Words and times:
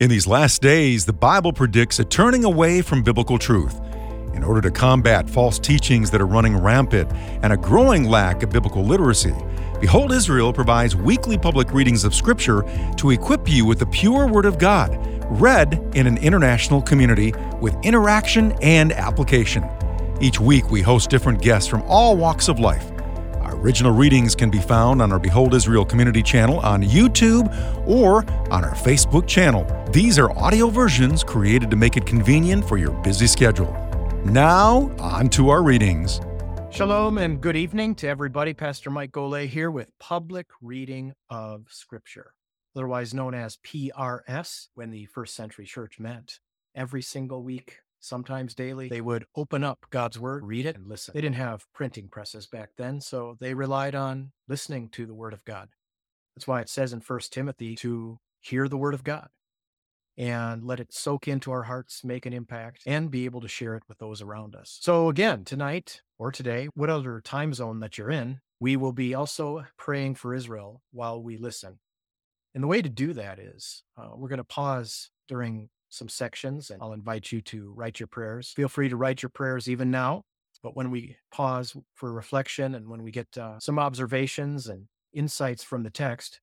In 0.00 0.10
these 0.10 0.26
last 0.26 0.60
days, 0.60 1.06
the 1.06 1.12
Bible 1.12 1.52
predicts 1.52 2.00
a 2.00 2.04
turning 2.04 2.44
away 2.44 2.82
from 2.82 3.04
biblical 3.04 3.38
truth. 3.38 3.80
In 4.34 4.42
order 4.42 4.60
to 4.60 4.72
combat 4.72 5.30
false 5.30 5.56
teachings 5.56 6.10
that 6.10 6.20
are 6.20 6.26
running 6.26 6.56
rampant 6.56 7.12
and 7.44 7.52
a 7.52 7.56
growing 7.56 8.02
lack 8.02 8.42
of 8.42 8.50
biblical 8.50 8.82
literacy, 8.82 9.32
Behold 9.80 10.10
Israel 10.10 10.52
provides 10.52 10.96
weekly 10.96 11.38
public 11.38 11.72
readings 11.72 12.02
of 12.02 12.12
Scripture 12.12 12.64
to 12.96 13.10
equip 13.10 13.48
you 13.48 13.64
with 13.64 13.78
the 13.78 13.86
pure 13.86 14.26
Word 14.26 14.46
of 14.46 14.58
God, 14.58 14.98
read 15.40 15.80
in 15.94 16.08
an 16.08 16.18
international 16.18 16.82
community 16.82 17.32
with 17.60 17.76
interaction 17.84 18.50
and 18.62 18.90
application. 18.94 19.64
Each 20.20 20.40
week, 20.40 20.72
we 20.72 20.82
host 20.82 21.08
different 21.08 21.40
guests 21.40 21.68
from 21.68 21.82
all 21.82 22.16
walks 22.16 22.48
of 22.48 22.58
life. 22.58 22.93
Original 23.64 23.92
readings 23.92 24.34
can 24.34 24.50
be 24.50 24.60
found 24.60 25.00
on 25.00 25.10
our 25.10 25.18
Behold 25.18 25.54
Israel 25.54 25.86
community 25.86 26.22
channel 26.22 26.60
on 26.60 26.82
YouTube 26.82 27.48
or 27.88 28.18
on 28.52 28.62
our 28.62 28.74
Facebook 28.74 29.26
channel. 29.26 29.64
These 29.90 30.18
are 30.18 30.30
audio 30.32 30.68
versions 30.68 31.24
created 31.24 31.70
to 31.70 31.76
make 31.76 31.96
it 31.96 32.04
convenient 32.04 32.68
for 32.68 32.76
your 32.76 32.90
busy 33.02 33.26
schedule. 33.26 33.72
Now, 34.26 34.94
on 34.98 35.30
to 35.30 35.48
our 35.48 35.62
readings. 35.62 36.20
Shalom 36.68 37.16
and 37.16 37.40
good 37.40 37.56
evening 37.56 37.94
to 37.94 38.06
everybody. 38.06 38.52
Pastor 38.52 38.90
Mike 38.90 39.12
Golay 39.12 39.48
here 39.48 39.70
with 39.70 39.88
Public 39.98 40.48
Reading 40.60 41.14
of 41.30 41.68
Scripture, 41.70 42.34
otherwise 42.76 43.14
known 43.14 43.32
as 43.32 43.56
PRS, 43.66 44.68
when 44.74 44.90
the 44.90 45.06
first 45.06 45.34
century 45.34 45.64
church 45.64 45.98
met. 45.98 46.38
Every 46.74 47.00
single 47.00 47.42
week, 47.42 47.78
sometimes 48.04 48.54
daily, 48.54 48.88
they 48.88 49.00
would 49.00 49.26
open 49.34 49.64
up 49.64 49.86
God's 49.90 50.18
Word, 50.18 50.44
read 50.44 50.66
it, 50.66 50.76
and 50.76 50.88
listen. 50.88 51.12
They 51.14 51.20
didn't 51.20 51.36
have 51.36 51.66
printing 51.72 52.08
presses 52.08 52.46
back 52.46 52.70
then, 52.76 53.00
so 53.00 53.36
they 53.40 53.54
relied 53.54 53.94
on 53.94 54.32
listening 54.48 54.88
to 54.90 55.06
the 55.06 55.14
Word 55.14 55.32
of 55.32 55.44
God. 55.44 55.68
That's 56.34 56.46
why 56.46 56.60
it 56.60 56.68
says 56.68 56.92
in 56.92 57.00
First 57.00 57.32
Timothy 57.32 57.76
to 57.76 58.18
hear 58.40 58.68
the 58.68 58.76
Word 58.76 58.94
of 58.94 59.04
God 59.04 59.28
and 60.16 60.64
let 60.64 60.80
it 60.80 60.92
soak 60.92 61.26
into 61.26 61.50
our 61.50 61.64
hearts, 61.64 62.04
make 62.04 62.24
an 62.26 62.32
impact, 62.32 62.82
and 62.86 63.10
be 63.10 63.24
able 63.24 63.40
to 63.40 63.48
share 63.48 63.74
it 63.74 63.82
with 63.88 63.98
those 63.98 64.22
around 64.22 64.54
us. 64.54 64.78
So, 64.80 65.08
again, 65.08 65.44
tonight 65.44 66.02
or 66.18 66.30
today, 66.30 66.68
whatever 66.74 67.20
time 67.20 67.52
zone 67.52 67.80
that 67.80 67.98
you're 67.98 68.10
in, 68.10 68.40
we 68.60 68.76
will 68.76 68.92
be 68.92 69.14
also 69.14 69.64
praying 69.76 70.14
for 70.14 70.34
Israel 70.34 70.82
while 70.92 71.20
we 71.20 71.36
listen. 71.36 71.78
And 72.54 72.62
the 72.62 72.68
way 72.68 72.80
to 72.80 72.88
do 72.88 73.12
that 73.14 73.40
is 73.40 73.82
uh, 73.98 74.10
we're 74.14 74.28
going 74.28 74.38
to 74.38 74.44
pause 74.44 75.10
during 75.26 75.68
some 75.94 76.08
sections, 76.08 76.70
and 76.70 76.82
I'll 76.82 76.92
invite 76.92 77.32
you 77.32 77.40
to 77.42 77.72
write 77.76 78.00
your 78.00 78.06
prayers. 78.06 78.52
Feel 78.54 78.68
free 78.68 78.88
to 78.88 78.96
write 78.96 79.22
your 79.22 79.30
prayers 79.30 79.68
even 79.68 79.90
now. 79.90 80.22
But 80.62 80.76
when 80.76 80.90
we 80.90 81.16
pause 81.30 81.76
for 81.94 82.12
reflection 82.12 82.74
and 82.74 82.88
when 82.88 83.02
we 83.02 83.10
get 83.10 83.28
uh, 83.36 83.58
some 83.60 83.78
observations 83.78 84.66
and 84.68 84.86
insights 85.12 85.62
from 85.62 85.82
the 85.82 85.90
text, 85.90 86.40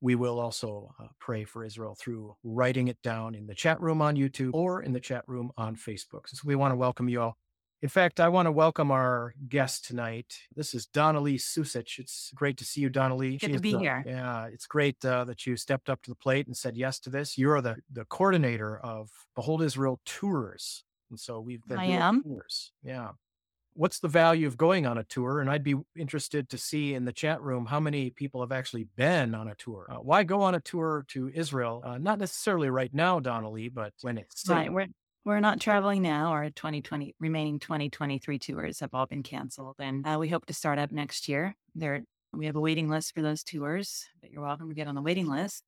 we 0.00 0.14
will 0.14 0.40
also 0.40 0.94
uh, 0.98 1.08
pray 1.18 1.44
for 1.44 1.64
Israel 1.64 1.94
through 2.00 2.34
writing 2.42 2.88
it 2.88 2.96
down 3.02 3.34
in 3.34 3.46
the 3.46 3.54
chat 3.54 3.80
room 3.80 4.00
on 4.00 4.16
YouTube 4.16 4.52
or 4.54 4.82
in 4.82 4.92
the 4.92 5.00
chat 5.00 5.24
room 5.26 5.50
on 5.58 5.76
Facebook. 5.76 6.22
So 6.26 6.40
we 6.46 6.54
want 6.56 6.72
to 6.72 6.76
welcome 6.76 7.08
you 7.08 7.20
all. 7.20 7.36
In 7.82 7.88
fact, 7.88 8.20
I 8.20 8.28
want 8.28 8.44
to 8.44 8.52
welcome 8.52 8.90
our 8.90 9.32
guest 9.48 9.86
tonight. 9.86 10.36
This 10.54 10.74
is 10.74 10.86
Donalee 10.86 11.40
Susic. 11.40 11.98
It's 11.98 12.30
great 12.34 12.58
to 12.58 12.64
see 12.64 12.82
you, 12.82 12.90
Donalee. 12.90 13.40
Good 13.40 13.54
to 13.54 13.58
be 13.58 13.72
the, 13.72 13.78
here. 13.78 14.04
Yeah, 14.06 14.48
it's 14.52 14.66
great 14.66 15.02
uh, 15.02 15.24
that 15.24 15.46
you 15.46 15.56
stepped 15.56 15.88
up 15.88 16.02
to 16.02 16.10
the 16.10 16.16
plate 16.16 16.46
and 16.46 16.54
said 16.54 16.76
yes 16.76 16.98
to 17.00 17.10
this. 17.10 17.38
You're 17.38 17.62
the, 17.62 17.76
the 17.90 18.04
coordinator 18.04 18.78
of 18.80 19.08
Behold 19.34 19.62
Israel 19.62 19.98
Tours. 20.04 20.84
And 21.08 21.18
so 21.18 21.40
we've 21.40 21.66
been 21.66 21.78
I 21.78 21.86
am. 21.86 22.22
tours. 22.22 22.72
Yeah 22.82 23.12
what's 23.74 24.00
the 24.00 24.08
value 24.08 24.46
of 24.46 24.56
going 24.56 24.86
on 24.86 24.98
a 24.98 25.04
tour? 25.04 25.40
And 25.40 25.50
I'd 25.50 25.64
be 25.64 25.74
interested 25.96 26.48
to 26.50 26.58
see 26.58 26.94
in 26.94 27.04
the 27.04 27.12
chat 27.12 27.40
room 27.40 27.66
how 27.66 27.80
many 27.80 28.10
people 28.10 28.40
have 28.40 28.52
actually 28.52 28.86
been 28.96 29.34
on 29.34 29.48
a 29.48 29.54
tour. 29.54 29.86
Uh, 29.90 29.96
why 29.96 30.22
go 30.22 30.42
on 30.42 30.54
a 30.54 30.60
tour 30.60 31.04
to 31.08 31.30
Israel? 31.34 31.82
Uh, 31.84 31.98
not 31.98 32.18
necessarily 32.18 32.70
right 32.70 32.92
now, 32.92 33.20
Donalee, 33.20 33.72
but 33.72 33.92
when 34.02 34.18
it's 34.18 34.42
safe. 34.42 34.56
Right. 34.56 34.72
We're 34.72 34.86
we're 35.24 35.40
not 35.40 35.60
traveling 35.60 36.02
now. 36.02 36.28
Our 36.28 36.50
2020 36.50 37.14
remaining 37.20 37.58
2023 37.58 38.38
tours 38.38 38.80
have 38.80 38.94
all 38.94 39.06
been 39.06 39.22
canceled, 39.22 39.76
and 39.78 40.06
uh, 40.06 40.16
we 40.18 40.28
hope 40.28 40.46
to 40.46 40.54
start 40.54 40.78
up 40.78 40.92
next 40.92 41.28
year. 41.28 41.54
There, 41.74 42.02
we 42.32 42.46
have 42.46 42.56
a 42.56 42.60
waiting 42.60 42.88
list 42.88 43.14
for 43.14 43.22
those 43.22 43.42
tours, 43.42 44.06
but 44.20 44.30
you're 44.30 44.42
welcome 44.42 44.68
to 44.68 44.74
get 44.74 44.88
on 44.88 44.94
the 44.94 45.02
waiting 45.02 45.28
list. 45.28 45.62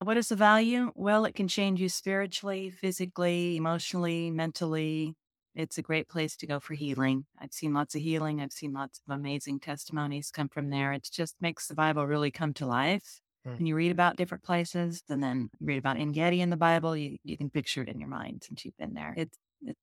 What 0.00 0.16
is 0.16 0.28
the 0.28 0.36
value? 0.36 0.90
Well, 0.96 1.24
it 1.24 1.34
can 1.34 1.46
change 1.46 1.80
you 1.80 1.88
spiritually, 1.88 2.70
physically, 2.70 3.56
emotionally, 3.56 4.30
mentally, 4.30 5.14
it's 5.54 5.76
a 5.76 5.82
great 5.82 6.08
place 6.08 6.36
to 6.36 6.46
go 6.46 6.60
for 6.60 6.74
healing. 6.74 7.26
I've 7.38 7.52
seen 7.52 7.74
lots 7.74 7.94
of 7.94 8.00
healing. 8.00 8.40
I've 8.40 8.52
seen 8.52 8.72
lots 8.72 9.00
of 9.06 9.14
amazing 9.14 9.60
testimonies 9.60 10.30
come 10.30 10.48
from 10.48 10.70
there. 10.70 10.92
It 10.92 11.08
just 11.12 11.36
makes 11.40 11.66
the 11.66 11.74
Bible 11.74 12.06
really 12.06 12.30
come 12.30 12.54
to 12.54 12.66
life. 12.66 13.20
Mm. 13.46 13.58
When 13.58 13.66
you 13.66 13.74
read 13.74 13.92
about 13.92 14.16
different 14.16 14.44
places 14.44 15.02
and 15.08 15.22
then 15.22 15.50
read 15.60 15.78
about 15.78 15.98
En 15.98 16.12
Gedi 16.12 16.40
in 16.40 16.50
the 16.50 16.56
Bible, 16.56 16.96
you, 16.96 17.18
you 17.24 17.36
can 17.36 17.50
picture 17.50 17.82
it 17.82 17.88
in 17.88 17.98
your 17.98 18.08
mind 18.08 18.44
since 18.46 18.64
you've 18.64 18.76
been 18.76 18.94
there. 18.94 19.14
It's, 19.16 19.36
it's, 19.62 19.80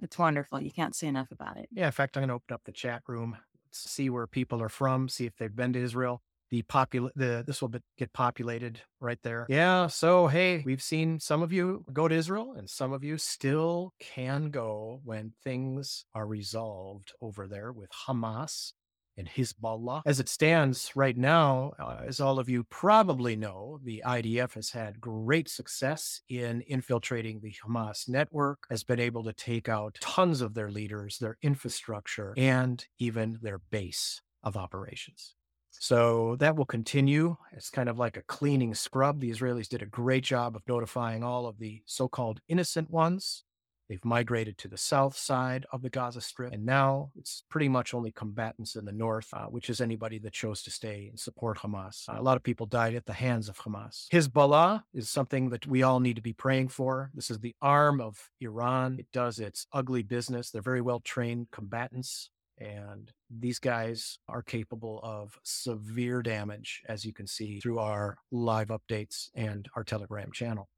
it's 0.00 0.18
wonderful. 0.18 0.60
You 0.60 0.70
can't 0.70 0.94
say 0.94 1.06
enough 1.06 1.30
about 1.30 1.56
it. 1.56 1.68
Yeah, 1.72 1.86
in 1.86 1.92
fact, 1.92 2.16
I'm 2.16 2.22
going 2.22 2.28
to 2.28 2.34
open 2.34 2.54
up 2.54 2.62
the 2.64 2.72
chat 2.72 3.02
room, 3.06 3.36
see 3.70 4.10
where 4.10 4.26
people 4.26 4.62
are 4.62 4.68
from, 4.68 5.08
see 5.08 5.26
if 5.26 5.36
they've 5.36 5.54
been 5.54 5.72
to 5.74 5.82
Israel 5.82 6.22
the 6.52 6.62
popul 6.64 7.08
the 7.16 7.42
this 7.46 7.62
will 7.62 7.72
get 7.96 8.12
populated 8.12 8.82
right 9.00 9.18
there. 9.22 9.46
Yeah. 9.48 9.86
So 9.86 10.26
hey, 10.26 10.62
we've 10.66 10.82
seen 10.82 11.18
some 11.18 11.42
of 11.42 11.50
you 11.50 11.82
go 11.90 12.08
to 12.08 12.14
Israel, 12.14 12.52
and 12.56 12.68
some 12.68 12.92
of 12.92 13.02
you 13.02 13.16
still 13.16 13.94
can 13.98 14.50
go 14.50 15.00
when 15.02 15.32
things 15.42 16.04
are 16.14 16.26
resolved 16.26 17.14
over 17.22 17.48
there 17.48 17.72
with 17.72 17.88
Hamas 18.06 18.74
and 19.16 19.28
Hezbollah. 19.28 20.02
As 20.06 20.20
it 20.20 20.28
stands 20.28 20.92
right 20.94 21.16
now, 21.16 21.72
uh, 21.78 21.98
as 22.06 22.20
all 22.20 22.38
of 22.38 22.48
you 22.48 22.64
probably 22.64 23.36
know, 23.36 23.78
the 23.82 24.02
IDF 24.06 24.54
has 24.54 24.70
had 24.70 25.00
great 25.00 25.48
success 25.48 26.20
in 26.28 26.62
infiltrating 26.62 27.40
the 27.40 27.54
Hamas 27.64 28.08
network, 28.08 28.66
has 28.70 28.84
been 28.84 29.00
able 29.00 29.24
to 29.24 29.32
take 29.32 29.68
out 29.68 29.98
tons 30.00 30.40
of 30.40 30.54
their 30.54 30.70
leaders, 30.70 31.18
their 31.18 31.36
infrastructure, 31.42 32.34
and 32.36 32.86
even 32.98 33.38
their 33.42 33.58
base 33.58 34.20
of 34.42 34.56
operations. 34.56 35.34
So 35.70 36.36
that 36.36 36.54
will 36.56 36.66
continue. 36.66 37.36
It's 37.52 37.70
kind 37.70 37.88
of 37.88 37.98
like 37.98 38.16
a 38.16 38.22
cleaning 38.22 38.74
scrub. 38.74 39.20
The 39.20 39.30
Israelis 39.30 39.68
did 39.68 39.82
a 39.82 39.86
great 39.86 40.22
job 40.22 40.54
of 40.54 40.62
notifying 40.68 41.24
all 41.24 41.46
of 41.46 41.58
the 41.58 41.82
so 41.86 42.08
called 42.08 42.40
innocent 42.48 42.90
ones. 42.90 43.44
They've 43.92 44.04
migrated 44.06 44.56
to 44.56 44.68
the 44.68 44.78
south 44.78 45.18
side 45.18 45.66
of 45.70 45.82
the 45.82 45.90
Gaza 45.90 46.22
Strip. 46.22 46.54
And 46.54 46.64
now 46.64 47.10
it's 47.14 47.44
pretty 47.50 47.68
much 47.68 47.92
only 47.92 48.10
combatants 48.10 48.74
in 48.74 48.86
the 48.86 48.92
north, 48.92 49.28
uh, 49.34 49.44
which 49.48 49.68
is 49.68 49.82
anybody 49.82 50.18
that 50.20 50.32
chose 50.32 50.62
to 50.62 50.70
stay 50.70 51.08
and 51.10 51.20
support 51.20 51.58
Hamas. 51.58 52.08
Uh, 52.08 52.18
a 52.18 52.22
lot 52.22 52.38
of 52.38 52.42
people 52.42 52.64
died 52.64 52.94
at 52.94 53.04
the 53.04 53.12
hands 53.12 53.50
of 53.50 53.58
Hamas. 53.58 54.08
Hezbollah 54.10 54.84
is 54.94 55.10
something 55.10 55.50
that 55.50 55.66
we 55.66 55.82
all 55.82 56.00
need 56.00 56.16
to 56.16 56.22
be 56.22 56.32
praying 56.32 56.68
for. 56.68 57.10
This 57.12 57.30
is 57.30 57.40
the 57.40 57.54
arm 57.60 58.00
of 58.00 58.30
Iran. 58.40 58.96
It 58.98 59.08
does 59.12 59.38
its 59.38 59.66
ugly 59.74 60.02
business. 60.02 60.50
They're 60.50 60.62
very 60.62 60.80
well 60.80 61.00
trained 61.00 61.50
combatants. 61.50 62.30
And 62.56 63.12
these 63.28 63.58
guys 63.58 64.18
are 64.26 64.42
capable 64.42 65.00
of 65.02 65.38
severe 65.42 66.22
damage, 66.22 66.80
as 66.88 67.04
you 67.04 67.12
can 67.12 67.26
see 67.26 67.60
through 67.60 67.78
our 67.78 68.16
live 68.30 68.68
updates 68.68 69.28
and 69.34 69.68
our 69.76 69.84
Telegram 69.84 70.32
channel. 70.32 70.70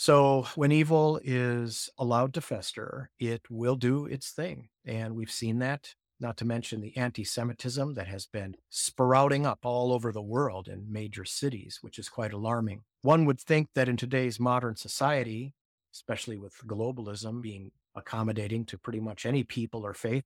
So, 0.00 0.46
when 0.54 0.72
evil 0.72 1.20
is 1.22 1.90
allowed 1.98 2.32
to 2.32 2.40
fester, 2.40 3.10
it 3.18 3.42
will 3.50 3.76
do 3.76 4.06
its 4.06 4.30
thing. 4.30 4.70
And 4.86 5.14
we've 5.14 5.30
seen 5.30 5.58
that, 5.58 5.94
not 6.18 6.38
to 6.38 6.46
mention 6.46 6.80
the 6.80 6.96
anti 6.96 7.22
Semitism 7.22 7.92
that 7.96 8.06
has 8.06 8.24
been 8.24 8.56
sprouting 8.70 9.44
up 9.44 9.58
all 9.62 9.92
over 9.92 10.10
the 10.10 10.22
world 10.22 10.68
in 10.68 10.90
major 10.90 11.26
cities, 11.26 11.80
which 11.82 11.98
is 11.98 12.08
quite 12.08 12.32
alarming. 12.32 12.84
One 13.02 13.26
would 13.26 13.38
think 13.38 13.68
that 13.74 13.90
in 13.90 13.98
today's 13.98 14.40
modern 14.40 14.74
society, 14.74 15.52
especially 15.92 16.38
with 16.38 16.54
globalism 16.66 17.42
being 17.42 17.70
accommodating 17.94 18.64
to 18.64 18.78
pretty 18.78 19.00
much 19.00 19.26
any 19.26 19.44
people 19.44 19.84
or 19.84 19.92
faith, 19.92 20.24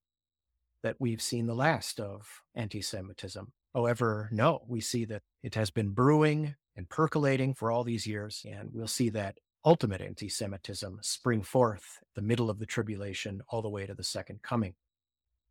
that 0.85 1.01
we've 1.01 1.21
seen 1.21 1.49
the 1.49 1.53
last 1.53 1.99
of 1.99 2.43
anti 2.55 2.81
Semitism. 2.81 3.51
However, 3.75 4.29
no, 4.31 4.63
we 4.69 4.81
see 4.81 5.05
that 5.07 5.23
it 5.43 5.57
has 5.57 5.73
been 5.73 5.89
brewing 5.89 6.55
and 6.77 6.89
percolating 6.89 7.55
for 7.55 7.73
all 7.73 7.83
these 7.83 8.07
years, 8.07 8.47
and 8.49 8.71
we'll 8.73 8.87
see 8.87 9.09
that 9.11 9.39
ultimate 9.65 10.01
anti 10.01 10.29
Semitism 10.29 10.99
spring 11.03 11.43
forth 11.43 12.01
the 12.15 12.23
middle 12.23 12.51
of 12.51 12.59
the 12.59 12.67
tribulation 12.67 13.43
all 13.49 13.63
the 13.63 13.69
way 13.69 13.87
to 13.87 13.95
the 13.95 14.05
second 14.05 14.43
coming. 14.43 14.75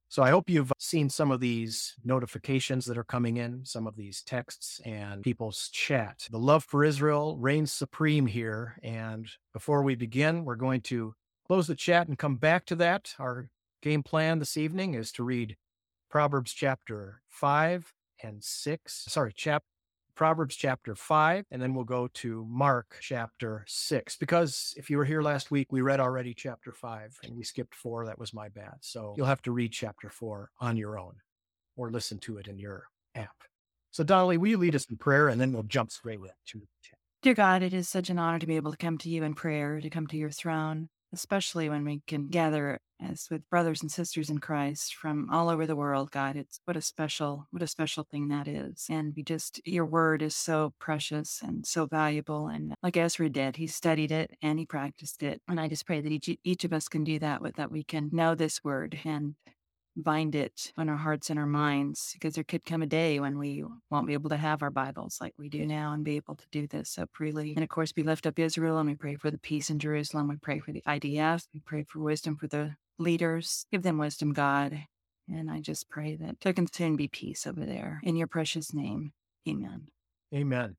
So 0.10 0.22
I 0.22 0.30
hope 0.30 0.48
you've 0.48 0.72
seen 0.78 1.10
some 1.10 1.32
of 1.32 1.40
these 1.40 1.96
notifications 2.06 2.86
that 2.86 3.00
are 3.00 3.04
coming 3.04 3.38
in, 3.38 3.66
some 3.66 3.88
of 3.88 3.96
these 3.96 4.22
texts 4.22 4.80
and 4.86 5.24
people's 5.24 5.70
chat. 5.70 6.28
The 6.30 6.38
love 6.38 6.64
for 6.64 6.84
Israel 6.84 7.36
reigns 7.38 7.72
supreme 7.72 8.28
here. 8.28 8.78
And 8.84 9.28
before 9.54 9.82
we 9.82 9.96
begin, 9.96 10.46
we're 10.46 10.56
going 10.56 10.82
to 10.82 11.16
close 11.48 11.66
the 11.66 11.74
chat 11.74 12.08
and 12.08 12.18
come 12.18 12.36
back 12.36 12.66
to 12.68 12.76
that. 12.76 13.16
Our 13.18 13.50
game 13.82 14.04
plan 14.04 14.38
this 14.38 14.56
evening 14.56 14.94
is 14.94 15.12
to 15.14 15.24
read 15.24 15.58
Proverbs 16.12 16.54
chapter 16.54 17.24
5 17.30 17.92
and 18.22 18.44
6. 18.44 19.06
Sorry, 19.08 19.34
chap 19.34 19.64
Proverbs 20.16 20.56
chapter 20.56 20.96
5 20.96 21.46
and 21.52 21.62
then 21.62 21.74
we'll 21.74 21.84
go 21.84 22.08
to 22.16 22.46
Mark 22.50 22.98
chapter 23.02 23.66
6 23.68 24.18
because 24.18 24.74
if 24.78 24.90
you 24.90 24.98
were 24.98 25.06
here 25.06 25.22
last 25.22 25.52
week 25.52 25.72
we 25.72 25.82
read 25.82 26.00
already 26.00 26.34
chapter 26.34 26.72
5 26.72 27.20
and 27.24 27.36
we 27.36 27.44
skipped 27.44 27.76
4 27.76 28.06
that 28.06 28.20
was 28.20 28.34
my 28.34 28.50
bad. 28.50 28.76
So 28.82 29.14
you'll 29.18 29.26
have 29.26 29.42
to 29.44 29.52
read 29.52 29.72
chapter 29.72 30.10
4 30.10 30.52
on 30.60 30.78
your 30.78 31.00
own 31.00 31.16
or 31.76 31.90
listen 31.90 32.20
to 32.20 32.38
it 32.38 32.48
in 32.48 32.60
your 32.60 32.86
app. 33.16 33.36
So 33.92 34.04
Donalee, 34.04 34.38
will 34.38 34.48
you 34.48 34.58
lead 34.58 34.76
us 34.76 34.86
in 34.90 34.98
prayer 34.98 35.30
and 35.30 35.40
then 35.40 35.52
we'll 35.52 35.64
jump 35.64 35.92
straight 35.92 36.20
to. 36.48 36.62
Dear 37.22 37.36
God, 37.36 37.64
it 37.64 37.74
is 37.74 37.88
such 37.88 38.10
an 38.10 38.20
honor 38.20 38.38
to 38.38 38.46
be 38.46 38.58
able 38.58 38.72
to 38.72 38.78
come 38.78 38.98
to 38.98 39.10
you 39.10 39.24
in 39.24 39.34
prayer, 39.34 39.80
to 39.80 39.90
come 39.90 40.08
to 40.08 40.18
your 40.18 40.30
throne, 40.30 40.90
especially 41.14 41.70
when 41.70 41.86
we 41.86 42.02
can 42.08 42.28
gather 42.28 42.80
as 43.04 43.28
with 43.30 43.50
brothers 43.50 43.82
and 43.82 43.92
sisters 43.92 44.30
in 44.30 44.40
Christ 44.40 44.96
from 44.96 45.30
all 45.30 45.50
over 45.50 45.66
the 45.66 45.76
world, 45.76 46.12
God. 46.12 46.36
It's 46.36 46.60
what 46.66 46.78
a 46.78 46.82
special, 46.82 47.48
what 47.52 47.62
a 47.62 47.68
special 47.68 48.08
thing 48.10 48.30
that 48.30 48.48
is. 48.48 48.88
And 48.90 49.14
we 49.16 49.24
just, 49.24 49.62
your 49.66 49.86
word 49.86 50.22
is 50.22 50.36
so 50.36 50.74
precious 50.80 51.42
and 51.44 51.66
so 51.66 51.86
valuable. 51.86 52.48
And 52.48 52.74
like 52.82 52.98
Ezra 52.98 53.30
did, 53.30 53.58
he 53.58 53.68
studied 53.68 54.12
it 54.12 54.32
and 54.42 54.58
he 54.58 54.66
practiced 54.66 55.24
it. 55.24 55.42
And 55.48 55.60
I 55.60 55.68
just 55.68 55.86
pray 55.86 56.02
that 56.02 56.12
each, 56.12 56.30
each 56.44 56.64
of 56.64 56.74
us 56.74 56.88
can 56.88 57.04
do 57.04 57.20
that, 57.20 57.42
with 57.42 57.56
that 57.56 57.72
we 57.72 57.84
can 57.84 58.10
know 58.12 58.36
this 58.36 58.64
word 58.64 59.00
and 59.04 59.36
bind 59.96 60.36
it 60.36 60.72
on 60.78 60.90
our 60.90 60.98
hearts 60.98 61.30
and 61.30 61.38
our 61.38 61.46
minds 61.46 62.12
because 62.14 62.36
there 62.36 62.44
could 62.44 62.66
come 62.66 62.82
a 62.82 62.88
day 62.88 63.20
when 63.20 63.38
we 63.38 63.64
won't 63.90 64.08
be 64.08 64.14
able 64.14 64.30
to 64.30 64.38
have 64.38 64.64
our 64.64 64.70
Bibles 64.70 65.20
like 65.22 65.34
we 65.38 65.50
do 65.50 65.66
now 65.66 65.94
and 65.94 66.04
be 66.04 66.16
able 66.16 66.36
to 66.36 66.46
do 66.52 66.68
this 66.68 66.90
so 66.90 67.06
freely. 67.12 67.54
And 67.56 67.64
of 67.64 67.70
course, 67.70 67.94
we 67.96 68.04
lift 68.04 68.26
up 68.26 68.40
Israel 68.40 68.78
and 68.78 68.90
we 68.90 68.96
pray 68.96 69.16
for 69.16 69.30
the 69.30 69.38
peace 69.38 69.70
in 69.70 69.80
Jerusalem. 69.80 70.28
We 70.28 70.38
pray 70.38 70.60
for 70.60 70.72
the 70.72 70.84
IDF. 70.88 71.48
We 71.54 71.60
pray 71.60 71.84
for 71.84 72.00
wisdom 72.00 72.38
for 72.38 72.48
the 72.48 72.76
leaders. 72.98 73.66
Give 73.72 73.84
them 73.84 73.98
wisdom, 73.98 74.34
God. 74.34 74.86
And 75.30 75.50
I 75.50 75.62
just 75.62 75.90
pray 75.90 76.16
that 76.16 76.42
there 76.42 76.54
can 76.54 76.72
soon 76.72 76.96
be 76.96 77.08
peace 77.08 77.48
over 77.48 77.66
there. 77.66 78.02
In 78.04 78.16
your 78.16 78.28
precious 78.28 78.74
name, 78.74 79.14
amen. 79.48 79.88
Amen. 80.34 80.76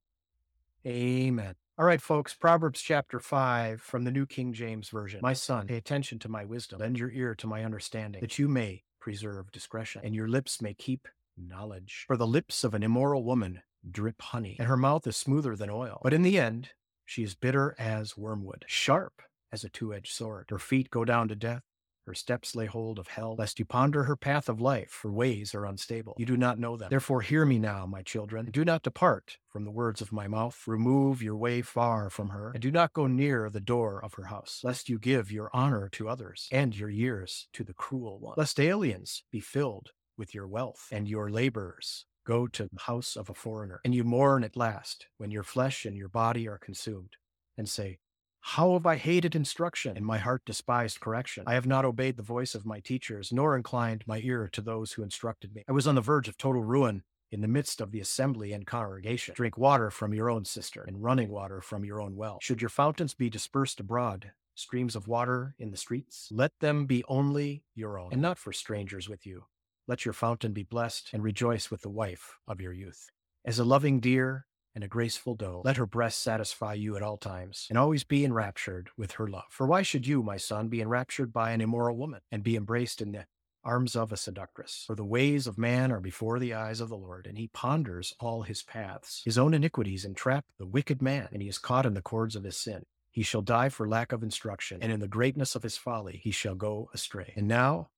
Amen. 0.86 1.54
All 1.78 1.86
right, 1.86 2.00
folks, 2.00 2.34
Proverbs 2.34 2.80
chapter 2.80 3.18
5 3.18 3.80
from 3.80 4.04
the 4.04 4.10
New 4.10 4.26
King 4.26 4.52
James 4.52 4.90
Version. 4.90 5.20
My 5.22 5.32
son, 5.32 5.66
pay 5.66 5.76
attention 5.76 6.18
to 6.20 6.28
my 6.28 6.44
wisdom, 6.44 6.80
lend 6.80 6.98
your 6.98 7.10
ear 7.10 7.34
to 7.36 7.46
my 7.46 7.64
understanding, 7.64 8.20
that 8.20 8.38
you 8.38 8.48
may 8.48 8.82
preserve 9.04 9.52
discretion, 9.52 10.00
and 10.02 10.14
your 10.14 10.26
lips 10.26 10.62
may 10.62 10.72
keep 10.72 11.08
knowledge. 11.36 12.04
For 12.06 12.16
the 12.16 12.26
lips 12.26 12.64
of 12.64 12.72
an 12.72 12.82
immoral 12.82 13.22
woman 13.22 13.60
drip 13.90 14.22
honey, 14.22 14.56
and 14.58 14.66
her 14.66 14.78
mouth 14.78 15.06
is 15.06 15.14
smoother 15.14 15.54
than 15.54 15.68
oil. 15.68 16.00
But 16.02 16.14
in 16.14 16.22
the 16.22 16.38
end, 16.38 16.70
she 17.04 17.22
is 17.22 17.34
bitter 17.34 17.74
as 17.78 18.16
wormwood, 18.16 18.64
sharp 18.66 19.20
as 19.52 19.62
a 19.62 19.68
two 19.68 19.92
edged 19.92 20.10
sword. 20.10 20.46
Her 20.48 20.58
feet 20.58 20.90
go 20.90 21.04
down 21.04 21.28
to 21.28 21.36
death. 21.36 21.60
Her 22.06 22.14
steps 22.14 22.54
lay 22.54 22.66
hold 22.66 22.98
of 22.98 23.08
hell, 23.08 23.34
lest 23.38 23.58
you 23.58 23.64
ponder 23.64 24.04
her 24.04 24.16
path 24.16 24.48
of 24.48 24.60
life. 24.60 25.00
Her 25.02 25.10
ways 25.10 25.54
are 25.54 25.64
unstable. 25.64 26.14
You 26.18 26.26
do 26.26 26.36
not 26.36 26.58
know 26.58 26.76
them. 26.76 26.90
Therefore, 26.90 27.22
hear 27.22 27.46
me 27.46 27.58
now, 27.58 27.86
my 27.86 28.02
children. 28.02 28.50
Do 28.50 28.64
not 28.64 28.82
depart 28.82 29.38
from 29.48 29.64
the 29.64 29.70
words 29.70 30.00
of 30.02 30.12
my 30.12 30.28
mouth. 30.28 30.62
Remove 30.66 31.22
your 31.22 31.36
way 31.36 31.62
far 31.62 32.10
from 32.10 32.28
her, 32.28 32.50
and 32.52 32.60
do 32.60 32.70
not 32.70 32.92
go 32.92 33.06
near 33.06 33.48
the 33.48 33.60
door 33.60 34.04
of 34.04 34.14
her 34.14 34.24
house, 34.24 34.60
lest 34.62 34.88
you 34.88 34.98
give 34.98 35.32
your 35.32 35.50
honor 35.54 35.88
to 35.92 36.08
others, 36.08 36.48
and 36.52 36.76
your 36.76 36.90
years 36.90 37.48
to 37.54 37.64
the 37.64 37.74
cruel 37.74 38.18
one, 38.18 38.34
lest 38.36 38.60
aliens 38.60 39.22
be 39.32 39.40
filled 39.40 39.92
with 40.18 40.34
your 40.34 40.46
wealth, 40.46 40.88
and 40.92 41.08
your 41.08 41.30
laborers 41.30 42.06
go 42.26 42.46
to 42.46 42.64
the 42.64 42.80
house 42.82 43.16
of 43.16 43.30
a 43.30 43.34
foreigner, 43.34 43.80
and 43.84 43.94
you 43.94 44.04
mourn 44.04 44.44
at 44.44 44.56
last 44.56 45.06
when 45.18 45.30
your 45.30 45.42
flesh 45.42 45.84
and 45.84 45.96
your 45.96 46.08
body 46.08 46.46
are 46.48 46.58
consumed, 46.58 47.16
and 47.56 47.68
say, 47.68 47.98
how 48.46 48.74
have 48.74 48.84
I 48.84 48.96
hated 48.96 49.34
instruction, 49.34 49.96
and 49.96 50.04
my 50.04 50.18
heart 50.18 50.44
despised 50.44 51.00
correction? 51.00 51.44
I 51.46 51.54
have 51.54 51.66
not 51.66 51.86
obeyed 51.86 52.18
the 52.18 52.22
voice 52.22 52.54
of 52.54 52.66
my 52.66 52.78
teachers, 52.78 53.32
nor 53.32 53.56
inclined 53.56 54.04
my 54.06 54.20
ear 54.22 54.50
to 54.52 54.60
those 54.60 54.92
who 54.92 55.02
instructed 55.02 55.54
me. 55.54 55.64
I 55.66 55.72
was 55.72 55.86
on 55.86 55.94
the 55.94 56.02
verge 56.02 56.28
of 56.28 56.36
total 56.36 56.62
ruin 56.62 57.04
in 57.32 57.40
the 57.40 57.48
midst 57.48 57.80
of 57.80 57.90
the 57.90 58.00
assembly 58.00 58.52
and 58.52 58.66
congregation. 58.66 59.34
Drink 59.34 59.56
water 59.56 59.90
from 59.90 60.12
your 60.12 60.28
own 60.28 60.44
cistern, 60.44 60.84
and 60.86 61.02
running 61.02 61.30
water 61.30 61.62
from 61.62 61.86
your 61.86 62.02
own 62.02 62.16
well. 62.16 62.38
Should 62.42 62.60
your 62.60 62.68
fountains 62.68 63.14
be 63.14 63.30
dispersed 63.30 63.80
abroad, 63.80 64.32
streams 64.54 64.94
of 64.94 65.08
water 65.08 65.54
in 65.58 65.70
the 65.70 65.78
streets, 65.78 66.28
let 66.30 66.52
them 66.60 66.84
be 66.84 67.02
only 67.08 67.64
your 67.74 67.98
own, 67.98 68.12
and 68.12 68.20
not 68.20 68.36
for 68.36 68.52
strangers 68.52 69.08
with 69.08 69.24
you. 69.24 69.46
Let 69.88 70.04
your 70.04 70.12
fountain 70.12 70.52
be 70.52 70.64
blessed, 70.64 71.08
and 71.14 71.22
rejoice 71.22 71.70
with 71.70 71.80
the 71.80 71.88
wife 71.88 72.36
of 72.46 72.60
your 72.60 72.74
youth. 72.74 73.08
As 73.42 73.58
a 73.58 73.64
loving 73.64 74.00
deer 74.00 74.46
and 74.74 74.84
a 74.84 74.88
graceful 74.88 75.34
doe. 75.34 75.62
Let 75.64 75.76
her 75.76 75.86
breast 75.86 76.22
satisfy 76.22 76.74
you 76.74 76.96
at 76.96 77.02
all 77.02 77.16
times, 77.16 77.66
and 77.68 77.78
always 77.78 78.04
be 78.04 78.24
enraptured 78.24 78.90
with 78.96 79.12
her 79.12 79.28
love. 79.28 79.44
For 79.50 79.66
why 79.66 79.82
should 79.82 80.06
you, 80.06 80.22
my 80.22 80.36
son, 80.36 80.68
be 80.68 80.80
enraptured 80.80 81.32
by 81.32 81.52
an 81.52 81.60
immoral 81.60 81.96
woman, 81.96 82.20
and 82.30 82.42
be 82.42 82.56
embraced 82.56 83.00
in 83.00 83.12
the 83.12 83.26
arms 83.62 83.96
of 83.96 84.12
a 84.12 84.16
seductress? 84.16 84.84
For 84.86 84.96
the 84.96 85.04
ways 85.04 85.46
of 85.46 85.56
man 85.56 85.92
are 85.92 86.00
before 86.00 86.38
the 86.38 86.54
eyes 86.54 86.80
of 86.80 86.88
the 86.88 86.96
Lord, 86.96 87.26
and 87.26 87.38
he 87.38 87.48
ponders 87.48 88.14
all 88.20 88.42
his 88.42 88.62
paths. 88.62 89.22
His 89.24 89.38
own 89.38 89.54
iniquities 89.54 90.04
entrap 90.04 90.44
the 90.58 90.66
wicked 90.66 91.00
man, 91.00 91.28
and 91.32 91.40
he 91.40 91.48
is 91.48 91.58
caught 91.58 91.86
in 91.86 91.94
the 91.94 92.02
cords 92.02 92.36
of 92.36 92.44
his 92.44 92.56
sin. 92.56 92.82
He 93.10 93.22
shall 93.22 93.42
die 93.42 93.68
for 93.68 93.88
lack 93.88 94.10
of 94.10 94.24
instruction, 94.24 94.80
and 94.82 94.90
in 94.90 94.98
the 94.98 95.06
greatness 95.06 95.54
of 95.54 95.62
his 95.62 95.76
folly 95.76 96.20
he 96.22 96.32
shall 96.32 96.56
go 96.56 96.90
astray. 96.92 97.32
And 97.36 97.46
now 97.46 97.90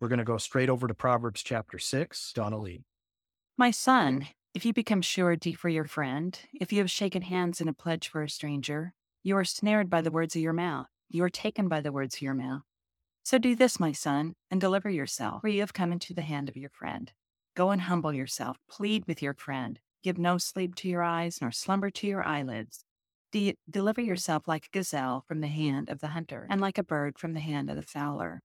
we're 0.00 0.08
going 0.08 0.20
to 0.20 0.24
go 0.24 0.38
straight 0.38 0.70
over 0.70 0.86
to 0.86 0.94
Proverbs 0.94 1.42
chapter 1.42 1.78
6. 1.78 2.32
Donalee. 2.36 2.84
My 3.58 3.72
son, 3.72 4.28
if 4.52 4.64
you 4.64 4.72
become 4.72 5.00
surety 5.00 5.52
for 5.52 5.68
your 5.68 5.84
friend, 5.84 6.38
if 6.52 6.72
you 6.72 6.80
have 6.80 6.90
shaken 6.90 7.22
hands 7.22 7.60
in 7.60 7.68
a 7.68 7.72
pledge 7.72 8.08
for 8.08 8.22
a 8.22 8.28
stranger, 8.28 8.94
you 9.22 9.36
are 9.36 9.44
snared 9.44 9.88
by 9.88 10.00
the 10.00 10.10
words 10.10 10.34
of 10.34 10.42
your 10.42 10.52
mouth. 10.52 10.88
You 11.08 11.22
are 11.22 11.30
taken 11.30 11.68
by 11.68 11.80
the 11.80 11.92
words 11.92 12.16
of 12.16 12.22
your 12.22 12.34
mouth. 12.34 12.62
So 13.22 13.38
do 13.38 13.54
this, 13.54 13.78
my 13.78 13.92
son, 13.92 14.34
and 14.50 14.60
deliver 14.60 14.90
yourself, 14.90 15.42
for 15.42 15.48
you 15.48 15.60
have 15.60 15.72
come 15.72 15.92
into 15.92 16.14
the 16.14 16.22
hand 16.22 16.48
of 16.48 16.56
your 16.56 16.70
friend. 16.70 17.12
Go 17.54 17.70
and 17.70 17.82
humble 17.82 18.12
yourself, 18.12 18.56
plead 18.68 19.04
with 19.06 19.22
your 19.22 19.34
friend. 19.34 19.78
Give 20.02 20.18
no 20.18 20.38
sleep 20.38 20.74
to 20.76 20.88
your 20.88 21.02
eyes, 21.02 21.38
nor 21.40 21.52
slumber 21.52 21.90
to 21.90 22.06
your 22.06 22.26
eyelids. 22.26 22.84
De- 23.30 23.56
deliver 23.68 24.00
yourself 24.00 24.48
like 24.48 24.66
a 24.66 24.76
gazelle 24.76 25.22
from 25.28 25.40
the 25.40 25.48
hand 25.48 25.90
of 25.90 26.00
the 26.00 26.08
hunter, 26.08 26.48
and 26.50 26.60
like 26.60 26.78
a 26.78 26.82
bird 26.82 27.18
from 27.18 27.34
the 27.34 27.40
hand 27.40 27.70
of 27.70 27.76
the 27.76 27.82
fowler. 27.82 28.40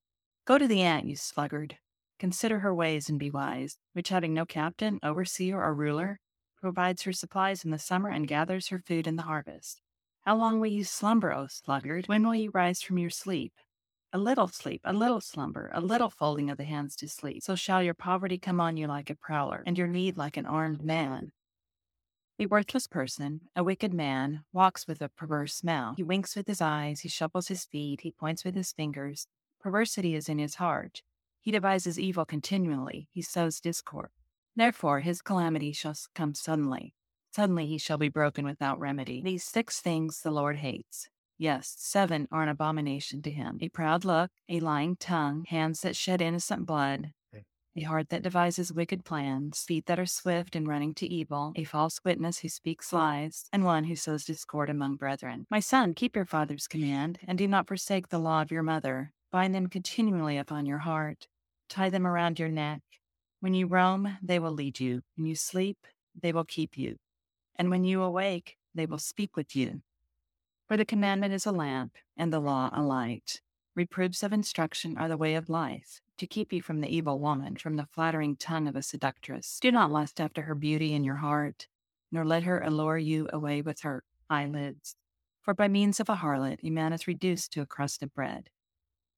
Go 0.46 0.60
to 0.60 0.68
the 0.68 0.81
ant, 0.81 1.06
you 1.06 1.16
sluggard. 1.16 1.78
Consider 2.25 2.62
her 2.62 2.74
ways 2.74 3.07
and 3.07 3.19
be 3.19 3.30
wise, 3.30 3.77
which 3.94 4.10
having 4.10 4.33
no 4.33 4.48
captain, 4.48 5.00
overseer, 5.04 5.62
or 5.62 5.75
ruler, 5.75 6.19
provides 6.60 7.04
her 7.04 7.13
supplies 7.13 7.63
in 7.63 7.69
the 7.69 7.77
summer 7.77 8.10
and 8.10 8.27
gathers 8.27 8.69
her 8.69 8.80
food 8.80 9.06
in 9.06 9.16
the 9.16 9.22
harvest. 9.30 9.80
How 10.22 10.36
long 10.36 10.60
will 10.60 10.72
you 10.72 10.83
slumber, 10.83 11.31
O 11.31 11.45
sluggard? 11.45 12.07
When 12.07 12.25
will 12.25 12.33
you 12.33 12.50
rise 12.51 12.81
from 12.81 12.98
your 12.98 13.12
sleep? 13.12 13.54
A 14.12 14.18
little 14.18 14.48
sleep, 14.48 14.81
a 14.83 14.92
little 14.92 15.22
slumber, 15.22 15.69
a 15.72 15.80
little 15.80 16.10
folding 16.10 16.50
of 16.50 16.57
the 16.57 16.63
hands 16.63 16.95
to 16.95 17.07
sleep. 17.07 17.44
So 17.44 17.54
shall 17.54 17.83
your 17.83 17.94
poverty 17.94 18.39
come 18.39 18.60
on 18.60 18.75
you 18.75 18.88
like 18.88 19.12
a 19.12 19.16
prowler, 19.16 19.62
and 19.68 19.77
your 19.77 19.86
need 19.86 20.18
like 20.18 20.36
an 20.36 20.48
armed 20.48 20.83
man. 20.83 21.31
A 22.39 22.48
worthless 22.48 22.88
person, 22.88 23.42
a 23.56 23.63
wicked 23.63 23.94
man, 23.94 24.45
walks 24.51 24.88
with 24.88 25.00
a 25.00 25.10
perverse 25.10 25.63
mouth. 25.63 25.94
He 25.98 26.01
winks 26.01 26.36
with 26.36 26.48
his 26.48 26.60
eyes, 26.60 27.01
he 27.01 27.07
shuffles 27.07 27.50
his 27.50 27.66
feet, 27.66 28.01
he 28.01 28.10
points 28.10 28.44
with 28.44 28.56
his 28.56 28.72
fingers. 28.72 29.27
Perversity 29.62 30.16
is 30.16 30.27
in 30.27 30.39
his 30.39 30.56
heart. 30.56 31.04
He 31.46 31.52
devises 31.52 32.00
evil 32.00 32.26
continually, 32.26 33.08
he 33.12 33.22
sows 33.22 33.60
discord. 33.60 34.10
Therefore 34.56 35.02
his 35.02 35.22
calamity 35.22 35.74
shall 35.74 35.94
come 36.16 36.34
suddenly. 36.34 36.96
Suddenly 37.36 37.68
he 37.68 37.78
shall 37.78 38.00
be 38.00 38.10
broken 38.10 38.46
without 38.46 38.80
remedy. 38.80 39.22
These 39.24 39.44
six 39.44 39.80
things 39.80 40.22
the 40.22 40.32
Lord 40.32 40.58
hates. 40.58 41.08
Yes, 41.38 41.76
seven 41.78 42.28
are 42.32 42.42
an 42.42 42.50
abomination 42.50 43.22
to 43.22 43.30
him 43.30 43.60
a 43.62 43.70
proud 43.70 44.04
look, 44.06 44.32
a 44.50 44.60
lying 44.60 44.96
tongue, 44.96 45.46
hands 45.48 45.82
that 45.82 45.96
shed 45.96 46.20
innocent 46.20 46.66
blood, 46.66 47.12
a 47.75 47.82
heart 47.82 48.10
that 48.10 48.24
devises 48.24 48.74
wicked 48.74 49.06
plans, 49.06 49.60
feet 49.68 49.86
that 49.86 50.00
are 50.00 50.08
swift 50.08 50.56
in 50.56 50.66
running 50.66 50.96
to 50.96 51.06
evil, 51.06 51.54
a 51.56 51.64
false 51.64 52.00
witness 52.04 52.40
who 52.40 52.50
speaks 52.50 52.92
lies, 52.92 53.46
and 53.54 53.64
one 53.64 53.84
who 53.84 53.96
sows 53.96 54.25
discord 54.25 54.72
among 54.72 54.96
brethren. 54.96 55.46
My 55.52 55.60
son, 55.60 55.94
keep 55.94 56.16
your 56.16 56.25
father's 56.25 56.68
command, 56.68 57.20
and 57.28 57.38
do 57.38 57.48
not 57.48 57.68
forsake 57.68 58.10
the 58.10 58.18
law 58.18 58.42
of 58.42 58.50
your 58.50 58.64
mother. 58.64 59.12
Bind 59.32 59.54
them 59.54 59.68
continually 59.68 60.38
upon 60.40 60.66
your 60.66 60.80
heart. 60.80 61.28
Tie 61.69 61.89
them 61.89 62.05
around 62.05 62.39
your 62.39 62.50
neck. 62.50 62.81
When 63.39 63.53
you 63.53 63.67
roam, 63.67 64.17
they 64.22 64.39
will 64.39 64.51
lead 64.51 64.79
you. 64.79 65.01
When 65.15 65.25
you 65.25 65.36
sleep, 65.36 65.88
they 66.19 66.31
will 66.31 66.45
keep 66.45 66.77
you. 66.77 66.98
And 67.55 67.69
when 67.69 67.84
you 67.84 68.01
awake, 68.01 68.57
they 68.74 68.86
will 68.86 69.00
speak 69.00 69.36
with 69.36 69.55
you. 69.55 69.81
For 70.67 70.77
the 70.77 70.86
commandment 70.86 71.34
is 71.34 71.45
a 71.45 71.51
lamp, 71.51 71.95
and 72.17 72.31
the 72.31 72.39
law 72.39 72.69
a 72.74 72.81
light. 72.81 73.41
Reproofs 73.75 74.24
of 74.24 74.34
instruction 74.34 74.98
are 74.98 75.07
the 75.07 75.17
way 75.17 75.36
of 75.36 75.50
life, 75.50 76.01
to 76.17 76.27
keep 76.27 76.53
you 76.53 76.62
from 76.62 76.81
the 76.81 76.88
evil 76.88 77.19
woman, 77.19 77.55
from 77.55 77.75
the 77.75 77.86
flattering 77.86 78.36
tongue 78.36 78.67
of 78.67 78.75
a 78.75 78.81
seductress. 78.81 79.60
Do 79.62 79.72
not 79.72 79.91
lust 79.91 80.19
after 80.22 80.43
her 80.43 80.55
beauty 80.55 80.93
in 80.93 81.03
your 81.03 81.17
heart, 81.17 81.67
nor 82.12 82.25
let 82.25 82.43
her 82.43 82.62
allure 82.62 82.98
you 82.98 83.27
away 83.31 83.62
with 83.62 83.81
her 83.81 84.03
eyelids. 84.29 84.95
For 85.41 85.53
by 85.53 85.67
means 85.67 86.00
of 86.00 86.10
a 86.10 86.15
harlot, 86.15 86.60
a 86.63 86.69
man 86.69 86.93
is 86.93 87.07
reduced 87.07 87.51
to 87.53 87.62
a 87.62 87.65
crust 87.65 88.01
of 88.01 88.13
bread 88.13 88.50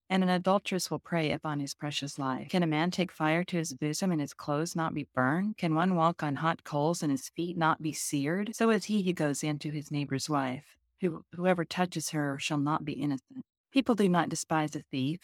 and 0.10 0.24
an 0.24 0.30
adulteress 0.30 0.90
will 0.90 1.00
prey 1.00 1.32
upon 1.32 1.60
his 1.60 1.74
precious 1.74 2.18
life. 2.18 2.50
Can 2.50 2.64
a 2.64 2.68
man 2.68 2.92
take 2.92 3.12
fire 3.12 3.44
to 3.46 3.58
his 3.58 3.74
bosom 3.74 4.12
and 4.12 4.22
his 4.22 4.34
clothes 4.34 4.76
not 4.76 4.94
be 4.94 5.08
burned? 5.14 5.58
Can 5.58 5.76
one 5.76 5.96
walk 5.96 6.24
on 6.24 6.38
hot 6.38 6.64
coals 6.64 7.04
and 7.04 7.12
his 7.12 7.30
feet 7.30 7.58
not 7.58 7.82
be 7.82 7.94
seared? 7.94 8.56
So 8.56 8.70
is 8.70 8.86
he 8.86 9.02
who 9.04 9.14
goes 9.14 9.44
into 9.44 9.70
his 9.70 9.92
neighbor's 9.92 10.30
wife. 10.30 10.78
Who, 11.02 11.24
whoever 11.36 11.66
touches 11.66 12.10
her 12.12 12.40
shall 12.40 12.58
not 12.58 12.86
be 12.86 12.94
innocent. 12.94 13.44
People 13.72 13.96
do 13.96 14.10
not 14.10 14.30
despise 14.30 14.76
a 14.76 14.82
thief. 14.92 15.20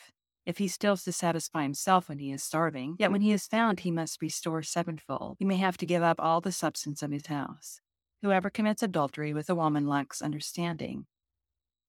If 0.46 0.58
he 0.58 0.68
steals 0.68 1.04
to 1.06 1.14
satisfy 1.14 1.64
himself 1.64 2.10
when 2.10 2.20
he 2.20 2.32
is 2.32 2.44
starving, 2.44 2.98
yet 3.00 3.12
when 3.12 3.22
he 3.22 3.32
is 3.32 3.48
found, 3.48 3.80
he 3.80 3.92
must 3.92 4.22
restore 4.22 4.62
sevenfold. 4.62 5.38
He 5.40 5.46
may 5.46 5.56
have 5.56 5.78
to 5.78 5.86
give 5.86 6.04
up 6.04 6.20
all 6.20 6.42
the 6.42 6.52
substance 6.52 7.02
of 7.02 7.12
his 7.12 7.28
house. 7.28 7.80
Whoever 8.22 8.50
commits 8.50 8.84
adultery 8.84 9.34
with 9.34 9.50
a 9.50 9.56
woman 9.56 9.88
lacks 9.88 10.22
understanding. 10.22 11.06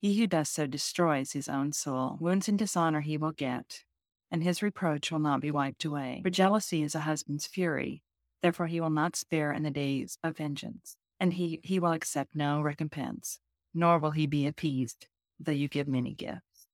He 0.04 0.18
who 0.18 0.26
does 0.26 0.50
so 0.50 0.66
destroys 0.66 1.32
his 1.32 1.48
own 1.48 1.72
soul. 1.72 2.18
Wounds 2.20 2.46
and 2.46 2.58
dishonor 2.58 3.00
he 3.00 3.16
will 3.16 3.32
get, 3.32 3.84
and 4.30 4.42
his 4.42 4.62
reproach 4.62 5.10
will 5.10 5.18
not 5.18 5.40
be 5.40 5.50
wiped 5.50 5.82
away. 5.86 6.20
For 6.22 6.28
jealousy 6.28 6.82
is 6.82 6.94
a 6.94 7.00
husband's 7.00 7.46
fury, 7.46 8.02
therefore 8.42 8.66
he 8.66 8.82
will 8.82 8.90
not 8.90 9.16
spare 9.16 9.50
in 9.50 9.62
the 9.62 9.70
days 9.70 10.18
of 10.22 10.36
vengeance. 10.36 10.98
and 11.18 11.32
he, 11.32 11.58
he 11.64 11.78
will 11.78 11.92
accept 11.92 12.36
no 12.36 12.60
recompense, 12.60 13.40
nor 13.72 13.98
will 13.98 14.10
he 14.10 14.26
be 14.26 14.46
appeased, 14.46 15.06
though 15.40 15.52
you 15.52 15.68
give 15.68 15.88
many 15.88 16.12
gifts. 16.12 16.66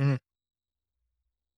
Mm-hmm. 0.00 0.14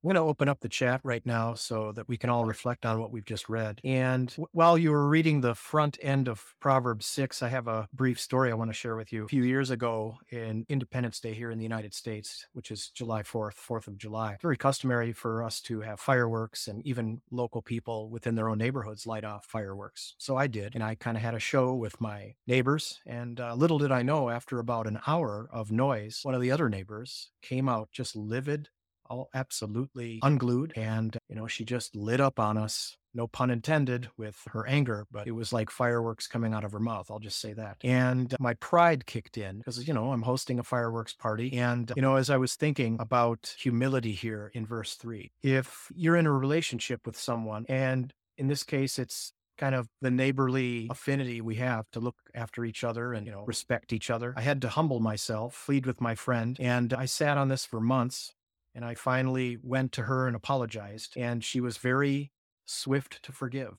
I'm 0.03 0.09
going 0.09 0.15
to 0.15 0.31
open 0.31 0.49
up 0.49 0.61
the 0.61 0.69
chat 0.71 1.03
right 1.05 1.25
now 1.27 1.53
so 1.53 1.93
that 1.93 2.09
we 2.09 2.17
can 2.17 2.31
all 2.31 2.47
reflect 2.47 2.87
on 2.87 3.01
what 3.01 3.13
we've 3.13 3.25
just 3.25 3.51
read. 3.51 3.83
And 3.85 4.31
w- 4.31 4.47
while 4.53 4.79
you 4.79 4.93
were 4.93 5.07
reading 5.07 5.43
the 5.43 5.55
front 5.55 5.99
end 6.01 6.27
of 6.27 6.55
Proverbs 6.59 7.05
6, 7.05 7.43
I 7.43 7.49
have 7.49 7.69
a 7.69 7.87
brief 7.93 8.19
story 8.19 8.51
I 8.51 8.55
want 8.55 8.71
to 8.71 8.75
share 8.75 8.97
with 8.97 9.13
you. 9.13 9.27
A 9.27 9.29
few 9.29 9.43
years 9.43 9.69
ago 9.69 10.17
in 10.31 10.65
Independence 10.71 11.21
Day 11.21 11.35
here 11.35 11.51
in 11.51 11.59
the 11.59 11.65
United 11.65 11.93
States, 11.93 12.47
which 12.55 12.71
is 12.71 12.89
July 12.89 13.23
4th, 13.23 13.57
4th 13.57 13.89
of 13.89 13.99
July, 13.99 14.33
it's 14.33 14.43
very 14.43 14.57
customary 14.57 15.13
for 15.13 15.43
us 15.43 15.61
to 15.63 15.83
have 15.83 16.01
fireworks 16.01 16.67
and 16.67 16.81
even 16.87 17.21
local 17.31 17.61
people 17.61 18.09
within 18.09 18.35
their 18.35 18.49
own 18.49 18.57
neighborhoods 18.57 19.07
light 19.07 19.25
off 19.25 19.45
fireworks. 19.45 20.15
So 20.17 20.35
I 20.35 20.47
did. 20.47 20.75
And 20.75 20.83
I 20.83 20.95
kind 20.95 21.19
of 21.19 21.23
had 21.23 21.35
a 21.35 21.39
show 21.39 21.75
with 21.75 22.01
my 22.01 22.37
neighbors. 22.47 23.01
And 23.05 23.39
uh, 23.39 23.55
little 23.55 23.79
did 23.79 23.93
I 23.93 24.01
know, 24.01 24.31
after 24.31 24.61
about 24.61 24.87
an 24.87 25.01
hour 25.07 25.47
of 25.53 25.71
noise, 25.71 26.21
one 26.23 26.35
of 26.35 26.41
the 26.41 26.53
other 26.53 26.71
neighbors 26.71 27.33
came 27.43 27.69
out 27.69 27.91
just 27.93 28.17
livid 28.17 28.71
all 29.11 29.29
absolutely 29.35 30.21
unglued. 30.23 30.73
And, 30.77 31.19
you 31.29 31.35
know, 31.35 31.47
she 31.47 31.65
just 31.65 31.95
lit 31.95 32.21
up 32.21 32.39
on 32.39 32.57
us. 32.57 32.97
No 33.13 33.27
pun 33.27 33.51
intended 33.51 34.09
with 34.17 34.39
her 34.53 34.67
anger, 34.69 35.05
but 35.11 35.27
it 35.27 35.33
was 35.33 35.53
like 35.53 35.69
fireworks 35.69 36.29
coming 36.29 36.55
out 36.55 36.65
of 36.65 36.71
her 36.73 36.79
mouth. 36.79 37.11
I'll 37.11 37.19
just 37.19 37.41
say 37.41 37.53
that. 37.55 37.79
And 37.83 38.35
my 38.39 38.55
pride 38.55 39.05
kicked 39.05 39.37
in 39.37 39.59
because, 39.59 39.87
you 39.87 39.93
know, 39.93 40.13
I'm 40.13 40.23
hosting 40.23 40.61
a 40.61 40.63
fireworks 40.63 41.13
party. 41.13 41.59
And, 41.59 41.93
you 41.97 42.03
know, 42.03 42.15
as 42.15 42.31
I 42.31 42.37
was 42.37 42.55
thinking 42.55 42.97
about 43.01 43.53
humility 43.59 44.13
here 44.13 44.53
in 44.55 44.65
verse 44.65 44.95
three, 44.95 45.33
if 45.43 45.91
you're 45.93 46.17
in 46.17 46.27
a 46.27 46.33
relationship 46.33 47.05
with 47.05 47.19
someone, 47.19 47.67
and 47.69 48.13
in 48.39 48.47
this 48.47 48.63
case, 48.63 48.97
it's 48.97 49.33
kind 49.59 49.75
of 49.75 49.89
the 50.01 50.11
neighborly 50.11 50.87
affinity 50.89 51.43
we 51.43 51.57
have 51.57 51.85
to 51.91 52.01
look 52.01 52.17
after 52.35 52.65
each 52.65 52.83
other 52.83 53.13
and 53.13 53.27
you 53.27 53.33
know 53.33 53.45
respect 53.45 53.93
each 53.93 54.09
other 54.09 54.33
i 54.35 54.41
had 54.41 54.63
to 54.63 54.71
humble 54.71 55.01
myself 55.01 55.65
plead 55.67 55.85
with 55.85 56.01
my 56.01 56.15
friend 56.15 56.57
and 56.59 56.95
i 56.95 57.05
sat 57.05 57.37
on 57.37 57.49
this 57.49 57.67
for 57.67 57.79
months 57.79 58.33
and 58.75 58.85
I 58.85 58.95
finally 58.95 59.59
went 59.63 59.93
to 59.93 60.03
her 60.03 60.27
and 60.27 60.37
apologized, 60.37 61.17
and 61.17 61.45
she 61.45 61.61
was 61.61 61.77
very 61.77 62.31
swift 62.67 63.23
to 63.25 63.33
forgive. 63.33 63.77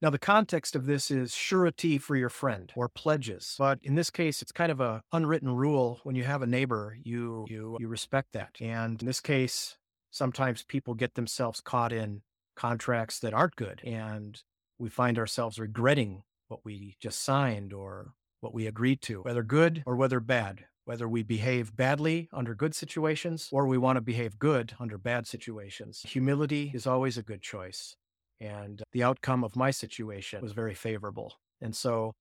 Now, 0.00 0.10
the 0.10 0.18
context 0.18 0.76
of 0.76 0.86
this 0.86 1.10
is 1.10 1.34
surety 1.34 1.98
for 1.98 2.14
your 2.14 2.28
friend 2.28 2.72
or 2.76 2.88
pledges. 2.88 3.56
But 3.58 3.80
in 3.82 3.96
this 3.96 4.10
case, 4.10 4.42
it's 4.42 4.52
kind 4.52 4.70
of 4.70 4.80
a 4.80 5.02
unwritten 5.12 5.50
rule. 5.50 6.00
When 6.04 6.14
you 6.14 6.22
have 6.22 6.42
a 6.42 6.46
neighbor, 6.46 6.96
you, 7.02 7.46
you, 7.48 7.76
you 7.80 7.88
respect 7.88 8.28
that. 8.32 8.50
And 8.60 9.00
in 9.02 9.06
this 9.06 9.20
case, 9.20 9.76
sometimes 10.12 10.62
people 10.62 10.94
get 10.94 11.14
themselves 11.14 11.60
caught 11.60 11.92
in 11.92 12.22
contracts 12.54 13.18
that 13.20 13.34
aren't 13.34 13.56
good. 13.56 13.80
And 13.84 14.40
we 14.78 14.88
find 14.88 15.18
ourselves 15.18 15.58
regretting 15.58 16.22
what 16.46 16.60
we 16.64 16.96
just 17.00 17.20
signed 17.20 17.72
or 17.72 18.12
what 18.40 18.54
we 18.54 18.68
agreed 18.68 19.02
to, 19.02 19.22
whether 19.22 19.42
good 19.42 19.82
or 19.84 19.96
whether 19.96 20.20
bad 20.20 20.66
whether 20.88 21.06
we 21.06 21.22
behave 21.22 21.76
badly 21.76 22.30
under 22.32 22.54
good 22.54 22.74
situations 22.74 23.50
or 23.52 23.66
we 23.66 23.76
want 23.76 23.98
to 23.98 24.00
behave 24.00 24.38
good 24.38 24.72
under 24.80 24.96
bad 24.96 25.26
situations. 25.26 26.00
Humility 26.06 26.72
is 26.74 26.86
always 26.86 27.18
a 27.18 27.22
good 27.22 27.42
choice. 27.42 27.94
And 28.40 28.82
the 28.92 29.02
outcome 29.02 29.44
of 29.44 29.54
my 29.54 29.70
situation 29.70 30.40
was 30.40 30.52
very 30.52 30.74
favorable. 30.74 31.34
And 31.60 31.76
so 31.76 32.14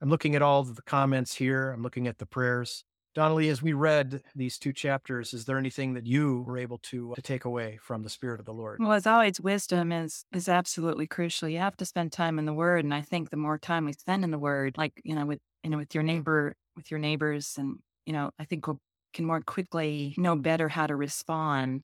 I'm 0.00 0.08
looking 0.08 0.36
at 0.36 0.42
all 0.42 0.62
the 0.62 0.82
comments 0.82 1.34
here, 1.34 1.72
I'm 1.72 1.82
looking 1.82 2.06
at 2.06 2.18
the 2.18 2.26
prayers. 2.26 2.84
Donalee, 3.16 3.50
as 3.50 3.60
we 3.60 3.72
read 3.72 4.22
these 4.36 4.56
two 4.56 4.72
chapters, 4.72 5.34
is 5.34 5.44
there 5.44 5.58
anything 5.58 5.94
that 5.94 6.06
you 6.06 6.44
were 6.46 6.58
able 6.58 6.78
to, 6.78 7.10
uh, 7.10 7.14
to 7.16 7.22
take 7.22 7.44
away 7.44 7.80
from 7.82 8.04
the 8.04 8.08
Spirit 8.08 8.38
of 8.38 8.46
the 8.46 8.54
Lord? 8.54 8.78
Well, 8.80 8.92
as 8.92 9.06
always, 9.06 9.40
wisdom 9.40 9.90
is 9.90 10.24
is 10.32 10.48
absolutely 10.48 11.06
crucial. 11.08 11.48
You 11.48 11.58
have 11.58 11.76
to 11.76 11.84
spend 11.84 12.12
time 12.12 12.38
in 12.38 12.46
the 12.46 12.54
Word, 12.54 12.84
and 12.84 12.94
I 12.94 13.02
think 13.02 13.30
the 13.30 13.36
more 13.36 13.58
time 13.58 13.84
we 13.84 13.92
spend 13.92 14.24
in 14.24 14.30
the 14.30 14.38
Word, 14.38 14.78
like 14.78 14.98
you 15.04 15.14
know, 15.14 15.26
with 15.26 15.40
you 15.62 15.70
know, 15.70 15.76
with 15.76 15.94
your 15.94 16.04
neighbor, 16.04 16.54
with 16.74 16.90
your 16.90 17.00
neighbors, 17.00 17.56
and 17.58 17.80
you 18.06 18.12
know, 18.12 18.30
I 18.38 18.44
think 18.44 18.66
we 18.66 18.74
can 19.12 19.24
more 19.24 19.40
quickly 19.40 20.14
know 20.16 20.36
better 20.36 20.68
how 20.68 20.86
to 20.86 20.96
respond. 20.96 21.82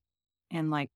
And 0.51 0.71
like, 0.71 0.91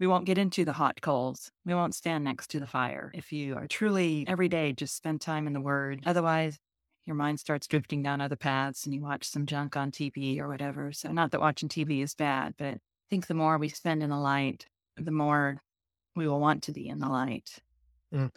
we 0.00 0.06
won't 0.06 0.24
get 0.24 0.38
into 0.38 0.64
the 0.64 0.72
hot 0.72 1.00
coals. 1.00 1.50
We 1.64 1.74
won't 1.74 1.94
stand 1.94 2.24
next 2.24 2.50
to 2.50 2.60
the 2.60 2.66
fire. 2.66 3.12
If 3.14 3.32
you 3.32 3.54
are 3.56 3.68
truly 3.68 4.24
every 4.26 4.48
day, 4.48 4.72
just 4.72 4.96
spend 4.96 5.20
time 5.20 5.46
in 5.46 5.52
the 5.52 5.60
Word. 5.60 6.02
Otherwise, 6.04 6.58
your 7.04 7.16
mind 7.16 7.40
starts 7.40 7.66
drifting 7.66 8.02
down 8.02 8.20
other 8.20 8.36
paths 8.36 8.84
and 8.84 8.94
you 8.94 9.00
watch 9.00 9.28
some 9.28 9.46
junk 9.46 9.76
on 9.76 9.90
TV 9.90 10.38
or 10.38 10.48
whatever. 10.48 10.92
So, 10.92 11.12
not 11.12 11.30
that 11.30 11.40
watching 11.40 11.68
TV 11.68 12.02
is 12.02 12.14
bad, 12.14 12.54
but 12.58 12.74
I 12.74 12.78
think 13.10 13.26
the 13.26 13.34
more 13.34 13.58
we 13.58 13.68
spend 13.68 14.02
in 14.02 14.10
the 14.10 14.16
light, 14.16 14.66
the 14.96 15.10
more 15.10 15.60
we 16.16 16.28
will 16.28 16.40
want 16.40 16.64
to 16.64 16.72
be 16.72 16.88
in 16.88 16.98
the 16.98 17.08
light. 17.08 17.58
Mm. 18.12 18.30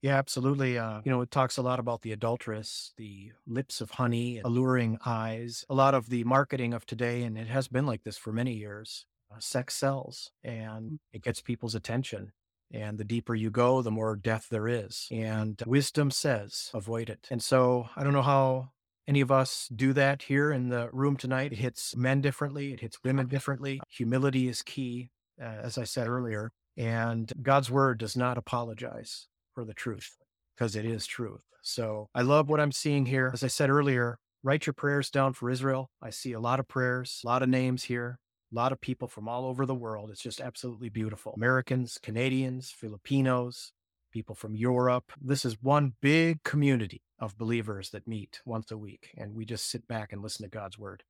Yeah, 0.00 0.16
absolutely. 0.16 0.78
Uh, 0.78 1.00
you 1.04 1.10
know, 1.10 1.20
it 1.22 1.30
talks 1.30 1.56
a 1.56 1.62
lot 1.62 1.80
about 1.80 2.02
the 2.02 2.12
adulteress, 2.12 2.92
the 2.96 3.32
lips 3.46 3.80
of 3.80 3.92
honey, 3.92 4.40
alluring 4.44 4.98
eyes. 5.04 5.64
A 5.68 5.74
lot 5.74 5.94
of 5.94 6.08
the 6.08 6.22
marketing 6.24 6.72
of 6.72 6.86
today, 6.86 7.22
and 7.24 7.36
it 7.36 7.48
has 7.48 7.66
been 7.66 7.84
like 7.84 8.04
this 8.04 8.16
for 8.16 8.32
many 8.32 8.52
years, 8.52 9.06
uh, 9.32 9.40
sex 9.40 9.74
sells 9.74 10.30
and 10.44 11.00
it 11.12 11.22
gets 11.22 11.40
people's 11.40 11.74
attention. 11.74 12.32
And 12.70 12.98
the 12.98 13.04
deeper 13.04 13.34
you 13.34 13.50
go, 13.50 13.82
the 13.82 13.90
more 13.90 14.14
death 14.14 14.48
there 14.50 14.68
is. 14.68 15.08
And 15.10 15.60
wisdom 15.66 16.10
says, 16.10 16.70
avoid 16.74 17.08
it. 17.08 17.26
And 17.30 17.42
so 17.42 17.88
I 17.96 18.04
don't 18.04 18.12
know 18.12 18.22
how 18.22 18.70
any 19.08 19.20
of 19.22 19.32
us 19.32 19.68
do 19.74 19.94
that 19.94 20.22
here 20.22 20.52
in 20.52 20.68
the 20.68 20.90
room 20.92 21.16
tonight. 21.16 21.52
It 21.52 21.58
hits 21.58 21.96
men 21.96 22.20
differently, 22.20 22.72
it 22.74 22.80
hits 22.80 22.98
women 23.02 23.26
differently. 23.26 23.80
Humility 23.88 24.48
is 24.48 24.62
key, 24.62 25.10
uh, 25.42 25.46
as 25.62 25.78
I 25.78 25.84
said 25.84 26.08
earlier. 26.08 26.52
And 26.76 27.32
God's 27.42 27.70
word 27.70 27.98
does 27.98 28.16
not 28.16 28.38
apologize 28.38 29.26
for 29.58 29.64
the 29.64 29.74
truth 29.74 30.16
because 30.54 30.76
it 30.76 30.84
is 30.84 31.04
truth. 31.04 31.40
So 31.62 32.10
I 32.14 32.22
love 32.22 32.48
what 32.48 32.60
I'm 32.60 32.70
seeing 32.70 33.06
here. 33.06 33.32
As 33.34 33.42
I 33.42 33.48
said 33.48 33.70
earlier, 33.70 34.20
write 34.44 34.66
your 34.66 34.72
prayers 34.72 35.10
down 35.10 35.32
for 35.32 35.50
Israel. 35.50 35.90
I 36.00 36.10
see 36.10 36.32
a 36.32 36.38
lot 36.38 36.60
of 36.60 36.68
prayers, 36.68 37.20
a 37.24 37.26
lot 37.26 37.42
of 37.42 37.48
names 37.48 37.82
here, 37.82 38.20
a 38.52 38.54
lot 38.54 38.70
of 38.70 38.80
people 38.80 39.08
from 39.08 39.28
all 39.28 39.44
over 39.44 39.66
the 39.66 39.74
world. 39.74 40.10
It's 40.10 40.22
just 40.22 40.40
absolutely 40.40 40.90
beautiful. 40.90 41.32
Americans, 41.36 41.98
Canadians, 42.00 42.70
Filipinos, 42.70 43.72
people 44.12 44.36
from 44.36 44.54
Europe. 44.54 45.10
This 45.20 45.44
is 45.44 45.60
one 45.60 45.94
big 46.00 46.44
community 46.44 47.02
of 47.18 47.36
believers 47.36 47.90
that 47.90 48.06
meet 48.06 48.40
once 48.44 48.70
a 48.70 48.78
week, 48.78 49.10
and 49.16 49.34
we 49.34 49.44
just 49.44 49.68
sit 49.68 49.88
back 49.88 50.12
and 50.12 50.22
listen 50.22 50.44
to 50.44 50.56
God's 50.56 50.78
word. 50.78 51.02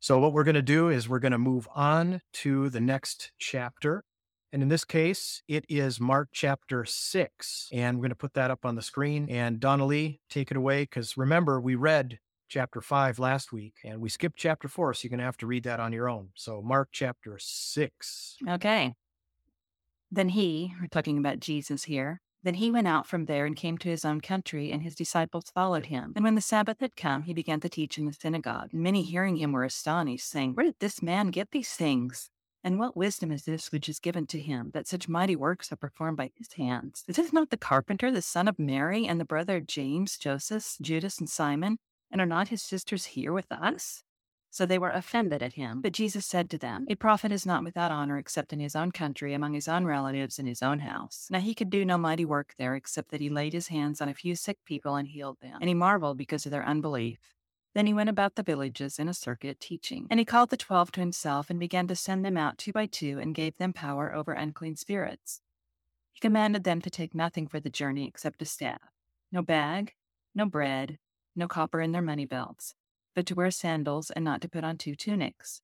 So, 0.00 0.18
what 0.18 0.32
we're 0.32 0.42
going 0.42 0.56
to 0.56 0.62
do 0.62 0.88
is 0.88 1.08
we're 1.08 1.20
going 1.20 1.30
to 1.30 1.38
move 1.38 1.68
on 1.76 2.22
to 2.42 2.70
the 2.70 2.80
next 2.80 3.30
chapter. 3.38 4.02
And 4.54 4.62
in 4.62 4.68
this 4.68 4.84
case, 4.84 5.42
it 5.48 5.64
is 5.68 5.98
Mark 5.98 6.28
chapter 6.32 6.84
six. 6.84 7.68
And 7.72 7.96
we're 7.96 8.02
going 8.02 8.10
to 8.10 8.14
put 8.14 8.34
that 8.34 8.52
up 8.52 8.64
on 8.64 8.76
the 8.76 8.82
screen. 8.82 9.28
And 9.28 9.58
Donalee, 9.58 10.20
take 10.30 10.52
it 10.52 10.56
away. 10.56 10.82
Because 10.82 11.16
remember, 11.16 11.60
we 11.60 11.74
read 11.74 12.20
chapter 12.48 12.80
five 12.80 13.18
last 13.18 13.52
week 13.52 13.74
and 13.82 14.00
we 14.00 14.08
skipped 14.08 14.36
chapter 14.36 14.68
four. 14.68 14.94
So 14.94 15.00
you're 15.02 15.10
going 15.10 15.18
to 15.18 15.24
have 15.24 15.36
to 15.38 15.48
read 15.48 15.64
that 15.64 15.80
on 15.80 15.92
your 15.92 16.08
own. 16.08 16.28
So 16.36 16.62
Mark 16.62 16.90
chapter 16.92 17.36
six. 17.40 18.36
Okay. 18.48 18.94
Then 20.12 20.28
he, 20.28 20.72
we're 20.80 20.86
talking 20.86 21.18
about 21.18 21.40
Jesus 21.40 21.82
here, 21.82 22.20
then 22.44 22.54
he 22.54 22.70
went 22.70 22.86
out 22.86 23.08
from 23.08 23.24
there 23.24 23.46
and 23.46 23.56
came 23.56 23.78
to 23.78 23.88
his 23.88 24.04
own 24.04 24.20
country, 24.20 24.70
and 24.70 24.82
his 24.82 24.94
disciples 24.94 25.50
followed 25.52 25.86
him. 25.86 26.12
And 26.14 26.22
when 26.22 26.34
the 26.34 26.42
Sabbath 26.42 26.78
had 26.78 26.94
come, 26.94 27.22
he 27.22 27.32
began 27.32 27.58
to 27.60 27.70
teach 27.70 27.96
in 27.96 28.04
the 28.04 28.12
synagogue. 28.12 28.68
And 28.72 28.82
many 28.82 29.02
hearing 29.02 29.36
him 29.36 29.50
were 29.50 29.64
astonished, 29.64 30.28
saying, 30.28 30.52
Where 30.52 30.66
did 30.66 30.76
this 30.78 31.02
man 31.02 31.28
get 31.28 31.50
these 31.50 31.72
things? 31.72 32.28
And 32.64 32.78
what 32.78 32.96
wisdom 32.96 33.30
is 33.30 33.44
this 33.44 33.70
which 33.70 33.90
is 33.90 34.00
given 34.00 34.26
to 34.28 34.40
him, 34.40 34.70
that 34.72 34.88
such 34.88 35.06
mighty 35.06 35.36
works 35.36 35.70
are 35.70 35.76
performed 35.76 36.16
by 36.16 36.30
his 36.34 36.54
hands? 36.54 37.04
Is 37.06 37.16
this 37.16 37.30
not 37.30 37.50
the 37.50 37.58
carpenter, 37.58 38.10
the 38.10 38.22
son 38.22 38.48
of 38.48 38.58
Mary, 38.58 39.06
and 39.06 39.20
the 39.20 39.26
brother 39.26 39.58
of 39.58 39.66
James, 39.66 40.16
Joseph, 40.16 40.76
Judas, 40.80 41.18
and 41.18 41.28
Simon? 41.28 41.76
And 42.10 42.22
are 42.22 42.26
not 42.26 42.48
his 42.48 42.62
sisters 42.62 43.04
here 43.04 43.34
with 43.34 43.52
us? 43.52 44.02
So 44.50 44.64
they 44.64 44.78
were 44.78 44.90
offended 44.90 45.42
at 45.42 45.54
him. 45.54 45.82
But 45.82 45.92
Jesus 45.92 46.24
said 46.24 46.48
to 46.50 46.58
them, 46.58 46.86
A 46.88 46.94
prophet 46.94 47.32
is 47.32 47.44
not 47.44 47.64
without 47.64 47.90
honor 47.90 48.16
except 48.16 48.52
in 48.52 48.60
his 48.60 48.76
own 48.76 48.92
country, 48.92 49.34
among 49.34 49.52
his 49.52 49.68
own 49.68 49.84
relatives, 49.84 50.38
in 50.38 50.46
his 50.46 50.62
own 50.62 50.78
house. 50.78 51.26
Now 51.28 51.40
he 51.40 51.54
could 51.54 51.70
do 51.70 51.84
no 51.84 51.98
mighty 51.98 52.24
work 52.24 52.54
there, 52.56 52.76
except 52.76 53.10
that 53.10 53.20
he 53.20 53.28
laid 53.28 53.52
his 53.52 53.66
hands 53.66 54.00
on 54.00 54.08
a 54.08 54.14
few 54.14 54.36
sick 54.36 54.58
people 54.64 54.94
and 54.94 55.08
healed 55.08 55.38
them. 55.42 55.58
And 55.60 55.68
he 55.68 55.74
marveled 55.74 56.16
because 56.16 56.46
of 56.46 56.52
their 56.52 56.64
unbelief. 56.64 57.18
Then 57.74 57.86
he 57.86 57.94
went 57.94 58.08
about 58.08 58.36
the 58.36 58.42
villages 58.42 58.98
in 58.98 59.08
a 59.08 59.14
circuit 59.14 59.58
teaching. 59.58 60.06
And 60.08 60.20
he 60.20 60.24
called 60.24 60.50
the 60.50 60.56
twelve 60.56 60.92
to 60.92 61.00
himself 61.00 61.50
and 61.50 61.58
began 61.58 61.88
to 61.88 61.96
send 61.96 62.24
them 62.24 62.36
out 62.36 62.56
two 62.56 62.72
by 62.72 62.86
two 62.86 63.18
and 63.18 63.34
gave 63.34 63.56
them 63.58 63.72
power 63.72 64.14
over 64.14 64.32
unclean 64.32 64.76
spirits. 64.76 65.40
He 66.12 66.20
commanded 66.20 66.62
them 66.62 66.80
to 66.82 66.90
take 66.90 67.14
nothing 67.14 67.48
for 67.48 67.58
the 67.58 67.70
journey 67.70 68.06
except 68.06 68.42
a 68.42 68.44
staff, 68.44 68.92
no 69.32 69.42
bag, 69.42 69.94
no 70.34 70.46
bread, 70.46 70.98
no 71.34 71.48
copper 71.48 71.80
in 71.80 71.90
their 71.90 72.02
money 72.02 72.24
belts, 72.24 72.74
but 73.14 73.26
to 73.26 73.34
wear 73.34 73.50
sandals 73.50 74.10
and 74.10 74.24
not 74.24 74.40
to 74.42 74.48
put 74.48 74.62
on 74.62 74.78
two 74.78 74.94
tunics. 74.94 75.60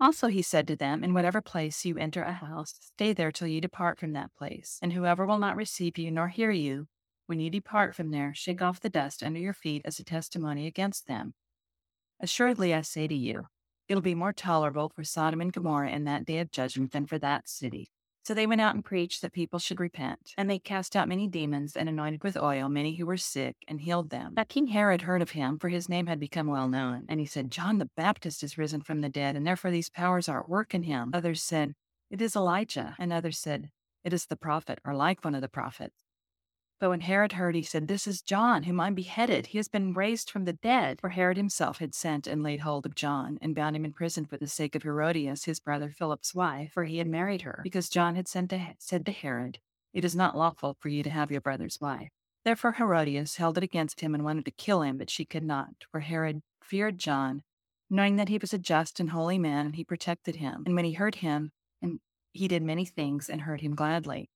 Also 0.00 0.28
he 0.28 0.42
said 0.42 0.66
to 0.66 0.74
them, 0.74 1.04
In 1.04 1.12
whatever 1.12 1.42
place 1.42 1.84
you 1.84 1.98
enter 1.98 2.22
a 2.22 2.32
house, 2.32 2.74
stay 2.80 3.12
there 3.12 3.30
till 3.30 3.46
you 3.46 3.60
depart 3.60 4.00
from 4.00 4.14
that 4.14 4.34
place. 4.34 4.78
And 4.80 4.94
whoever 4.94 5.26
will 5.26 5.38
not 5.38 5.54
receive 5.54 5.98
you 5.98 6.10
nor 6.10 6.28
hear 6.28 6.50
you, 6.50 6.88
when 7.26 7.38
you 7.38 7.50
depart 7.50 7.94
from 7.94 8.10
there, 8.10 8.32
shake 8.34 8.60
off 8.60 8.80
the 8.80 8.90
dust 8.90 9.22
under 9.22 9.38
your 9.38 9.52
feet 9.52 9.82
as 9.84 10.00
a 10.00 10.04
testimony 10.04 10.66
against 10.66 11.06
them. 11.06 11.34
Assuredly, 12.22 12.72
I 12.72 12.82
say 12.82 13.08
to 13.08 13.14
you, 13.14 13.48
it'll 13.88 14.00
be 14.00 14.14
more 14.14 14.32
tolerable 14.32 14.92
for 14.94 15.02
Sodom 15.02 15.40
and 15.40 15.52
Gomorrah 15.52 15.90
in 15.90 16.04
that 16.04 16.24
day 16.24 16.38
of 16.38 16.52
judgment 16.52 16.92
than 16.92 17.04
for 17.04 17.18
that 17.18 17.48
city. 17.48 17.90
So 18.24 18.32
they 18.32 18.46
went 18.46 18.60
out 18.60 18.76
and 18.76 18.84
preached 18.84 19.22
that 19.22 19.32
people 19.32 19.58
should 19.58 19.80
repent. 19.80 20.32
And 20.38 20.48
they 20.48 20.60
cast 20.60 20.94
out 20.94 21.08
many 21.08 21.26
demons 21.26 21.74
and 21.74 21.88
anointed 21.88 22.22
with 22.22 22.36
oil 22.36 22.68
many 22.68 22.94
who 22.94 23.06
were 23.06 23.16
sick 23.16 23.56
and 23.66 23.80
healed 23.80 24.10
them. 24.10 24.34
Now 24.36 24.44
King 24.44 24.68
Herod 24.68 25.02
heard 25.02 25.20
of 25.20 25.30
him, 25.30 25.58
for 25.58 25.68
his 25.68 25.88
name 25.88 26.06
had 26.06 26.20
become 26.20 26.46
well 26.46 26.68
known. 26.68 27.06
And 27.08 27.18
he 27.18 27.26
said, 27.26 27.50
John 27.50 27.78
the 27.78 27.90
Baptist 27.96 28.44
is 28.44 28.56
risen 28.56 28.82
from 28.82 29.00
the 29.00 29.08
dead, 29.08 29.34
and 29.34 29.44
therefore 29.44 29.72
these 29.72 29.90
powers 29.90 30.28
are 30.28 30.38
at 30.38 30.48
work 30.48 30.72
in 30.72 30.84
him. 30.84 31.10
Others 31.12 31.42
said, 31.42 31.72
It 32.08 32.22
is 32.22 32.36
Elijah. 32.36 32.94
And 33.00 33.12
others 33.12 33.40
said, 33.40 33.70
It 34.04 34.12
is 34.12 34.26
the 34.26 34.36
prophet, 34.36 34.78
or 34.84 34.94
like 34.94 35.24
one 35.24 35.34
of 35.34 35.40
the 35.40 35.48
prophets. 35.48 35.96
But 36.82 36.90
when 36.90 37.02
Herod 37.02 37.34
heard, 37.34 37.54
he 37.54 37.62
said, 37.62 37.86
This 37.86 38.08
is 38.08 38.22
John, 38.22 38.64
whom 38.64 38.80
I 38.80 38.90
beheaded. 38.90 39.46
He 39.46 39.58
has 39.58 39.68
been 39.68 39.94
raised 39.94 40.28
from 40.28 40.46
the 40.46 40.52
dead. 40.52 41.00
For 41.00 41.10
Herod 41.10 41.36
himself 41.36 41.78
had 41.78 41.94
sent 41.94 42.26
and 42.26 42.42
laid 42.42 42.58
hold 42.58 42.86
of 42.86 42.96
John, 42.96 43.38
and 43.40 43.54
bound 43.54 43.76
him 43.76 43.84
in 43.84 43.92
prison 43.92 44.24
for 44.24 44.36
the 44.36 44.48
sake 44.48 44.74
of 44.74 44.82
Herodias, 44.82 45.44
his 45.44 45.60
brother 45.60 45.90
Philip's 45.90 46.34
wife, 46.34 46.72
for 46.72 46.82
he 46.82 46.98
had 46.98 47.06
married 47.06 47.42
her, 47.42 47.60
because 47.62 47.88
John 47.88 48.16
had 48.16 48.26
sent 48.26 48.50
to, 48.50 48.74
said 48.80 49.06
to 49.06 49.12
Herod, 49.12 49.60
It 49.94 50.04
is 50.04 50.16
not 50.16 50.36
lawful 50.36 50.76
for 50.80 50.88
you 50.88 51.04
to 51.04 51.10
have 51.10 51.30
your 51.30 51.40
brother's 51.40 51.80
wife. 51.80 52.08
Therefore 52.44 52.72
Herodias 52.72 53.36
held 53.36 53.58
it 53.58 53.62
against 53.62 54.00
him 54.00 54.12
and 54.12 54.24
wanted 54.24 54.44
to 54.46 54.50
kill 54.50 54.82
him, 54.82 54.98
but 54.98 55.08
she 55.08 55.24
could 55.24 55.44
not, 55.44 55.84
for 55.92 56.00
Herod 56.00 56.42
feared 56.64 56.98
John, 56.98 57.44
knowing 57.90 58.16
that 58.16 58.28
he 58.28 58.38
was 58.38 58.52
a 58.52 58.58
just 58.58 58.98
and 58.98 59.10
holy 59.10 59.38
man, 59.38 59.66
and 59.66 59.76
he 59.76 59.84
protected 59.84 60.34
him. 60.34 60.64
And 60.66 60.74
when 60.74 60.84
he 60.84 60.94
heard 60.94 61.14
him, 61.14 61.52
and 61.80 62.00
he 62.32 62.48
did 62.48 62.64
many 62.64 62.84
things 62.84 63.28
and 63.28 63.42
heard 63.42 63.60
him 63.60 63.76
gladly. 63.76 64.30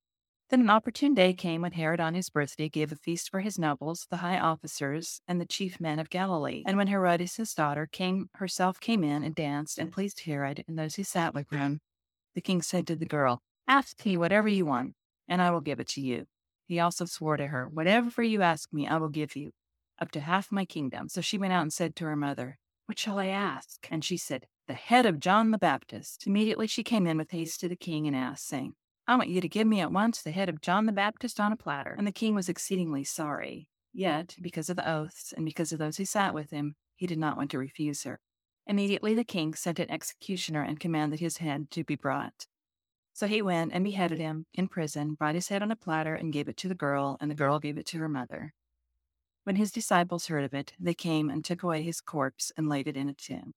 Then 0.49 0.61
an 0.61 0.69
opportune 0.69 1.13
day 1.13 1.33
came 1.33 1.61
when 1.61 1.73
Herod 1.73 1.99
on 1.99 2.13
his 2.13 2.29
birthday 2.29 2.69
gave 2.69 2.93
a 2.93 2.95
feast 2.95 3.29
for 3.29 3.41
his 3.41 3.59
nobles, 3.59 4.07
the 4.09 4.17
high 4.17 4.39
officers, 4.39 5.19
and 5.27 5.41
the 5.41 5.45
chief 5.45 5.81
men 5.81 5.99
of 5.99 6.09
Galilee. 6.09 6.63
And 6.65 6.77
when 6.77 6.87
Herodias 6.87 7.35
his 7.35 7.53
daughter 7.53 7.85
came 7.85 8.29
herself 8.35 8.79
came 8.79 9.03
in 9.03 9.23
and 9.23 9.35
danced 9.35 9.77
and 9.77 9.91
pleased 9.91 10.21
Herod 10.21 10.63
and 10.65 10.79
those 10.79 10.95
who 10.95 11.03
sat 11.03 11.33
with 11.33 11.49
him, 11.49 11.81
the 12.33 12.39
king 12.39 12.61
said 12.61 12.87
to 12.87 12.95
the 12.95 13.05
girl, 13.05 13.41
Ask 13.67 14.05
me 14.05 14.15
whatever 14.15 14.47
you 14.47 14.65
want, 14.65 14.93
and 15.27 15.41
I 15.41 15.51
will 15.51 15.59
give 15.59 15.81
it 15.81 15.89
to 15.89 16.01
you. 16.01 16.27
He 16.65 16.79
also 16.79 17.03
swore 17.03 17.35
to 17.35 17.47
her, 17.47 17.67
Whatever 17.67 18.23
you 18.23 18.41
ask 18.41 18.71
me, 18.71 18.87
I 18.87 18.97
will 18.97 19.09
give 19.09 19.35
you, 19.35 19.51
up 19.99 20.11
to 20.11 20.21
half 20.21 20.49
my 20.49 20.63
kingdom. 20.63 21.09
So 21.09 21.19
she 21.19 21.37
went 21.37 21.51
out 21.51 21.63
and 21.63 21.73
said 21.73 21.93
to 21.97 22.05
her 22.05 22.15
mother, 22.15 22.57
What 22.85 22.97
shall 22.97 23.19
I 23.19 23.27
ask? 23.27 23.85
And 23.91 24.03
she 24.03 24.15
said, 24.15 24.45
The 24.69 24.75
head 24.75 25.05
of 25.05 25.19
John 25.19 25.51
the 25.51 25.57
Baptist. 25.57 26.25
Immediately 26.25 26.67
she 26.67 26.83
came 26.83 27.05
in 27.05 27.17
with 27.17 27.31
haste 27.31 27.59
to 27.59 27.67
the 27.67 27.75
king 27.75 28.07
and 28.07 28.15
asked, 28.15 28.47
saying, 28.47 28.75
I 29.07 29.15
want 29.15 29.29
you 29.29 29.39
to 29.39 29.47
give 29.47 29.65
me 29.65 29.79
at 29.79 29.91
once 29.91 30.21
the 30.21 30.31
head 30.31 30.49
of 30.49 30.59
John 30.61 30.85
the 30.85 30.91
Baptist 30.91 31.39
on 31.39 31.53
a 31.53 31.57
platter. 31.57 31.95
And 31.97 32.05
the 32.05 32.11
king 32.11 32.35
was 32.35 32.49
exceedingly 32.49 33.05
sorry. 33.05 33.69
Yet, 33.93 34.35
because 34.41 34.69
of 34.69 34.75
the 34.75 34.89
oaths 34.89 35.33
and 35.35 35.45
because 35.45 35.71
of 35.71 35.79
those 35.79 35.95
who 35.95 36.05
sat 36.05 36.33
with 36.33 36.51
him, 36.51 36.75
he 36.95 37.07
did 37.07 37.17
not 37.17 37.37
want 37.37 37.49
to 37.51 37.57
refuse 37.57 38.03
her. 38.03 38.19
Immediately 38.67 39.15
the 39.15 39.23
king 39.23 39.53
sent 39.53 39.79
an 39.79 39.89
executioner 39.89 40.61
and 40.61 40.79
commanded 40.79 41.21
his 41.21 41.37
head 41.37 41.71
to 41.71 41.85
be 41.85 41.95
brought. 41.95 42.47
So 43.13 43.27
he 43.27 43.41
went 43.41 43.71
and 43.73 43.83
beheaded 43.83 44.19
him 44.19 44.45
in 44.53 44.67
prison, 44.67 45.13
brought 45.13 45.35
his 45.35 45.47
head 45.47 45.63
on 45.63 45.71
a 45.71 45.75
platter, 45.77 46.13
and 46.13 46.33
gave 46.33 46.49
it 46.49 46.57
to 46.57 46.67
the 46.67 46.75
girl, 46.75 47.17
and 47.21 47.31
the 47.31 47.35
girl 47.35 47.59
gave 47.59 47.77
it 47.77 47.85
to 47.87 47.97
her 47.99 48.09
mother. 48.09 48.53
When 49.45 49.55
his 49.55 49.71
disciples 49.71 50.27
heard 50.27 50.43
of 50.43 50.53
it, 50.53 50.73
they 50.77 50.93
came 50.93 51.29
and 51.29 51.43
took 51.43 51.63
away 51.63 51.81
his 51.81 52.01
corpse 52.01 52.51
and 52.57 52.67
laid 52.67 52.87
it 52.87 52.97
in 52.97 53.07
a 53.07 53.13
tomb. 53.13 53.53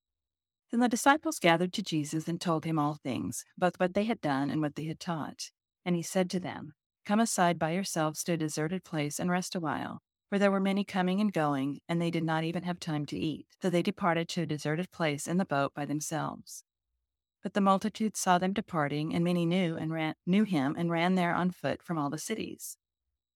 Then 0.71 0.81
the 0.81 0.89
disciples 0.89 1.39
gathered 1.39 1.73
to 1.75 1.83
Jesus 1.83 2.29
and 2.29 2.41
told 2.41 2.65
him 2.65 2.79
all 2.79 2.95
things, 2.95 3.45
both 3.59 3.81
what 3.81 3.95
they 3.95 4.05
had 4.05 4.21
done 4.21 4.51
and 4.51 4.61
what 4.61 4.77
they 4.77 4.85
had 4.85 5.01
taught. 5.01 5.51
And 5.85 5.97
he 5.97 6.03
said 6.03 6.31
to 6.31 6.41
them, 6.41 6.75
Come 7.05 7.19
aside 7.19 7.59
by 7.59 7.73
yourselves 7.73 8.23
to 8.25 8.35
a 8.35 8.37
deserted 8.37 8.85
place 8.85 9.19
and 9.19 9.31
rest 9.31 9.55
a 9.57 9.61
while. 9.61 10.01
For 10.29 10.39
there 10.39 10.51
were 10.51 10.61
many 10.61 10.85
coming 10.85 11.21
and 11.21 11.33
going, 11.33 11.81
and 11.89 12.01
they 12.01 12.11
did 12.11 12.23
not 12.23 12.45
even 12.45 12.63
have 12.63 12.79
time 12.79 13.05
to 13.07 13.19
eat. 13.19 13.47
So 13.61 13.69
they 13.69 13.83
departed 13.83 14.29
to 14.29 14.43
a 14.43 14.47
deserted 14.47 14.93
place 14.93 15.27
in 15.27 15.39
the 15.39 15.45
boat 15.45 15.75
by 15.75 15.87
themselves. 15.87 16.63
But 17.43 17.55
the 17.55 17.61
multitude 17.61 18.17
saw 18.17 18.39
them 18.39 18.53
departing, 18.53 19.13
and 19.13 19.25
many 19.25 19.45
knew 19.45 19.77
and 19.77 19.93
ran, 19.93 20.15
knew 20.27 20.45
him 20.45 20.77
and 20.79 20.89
ran 20.89 21.17
there 21.17 21.35
on 21.35 21.51
foot 21.51 21.83
from 21.83 21.99
all 21.99 22.11
the 22.11 22.19
cities. 22.19 22.77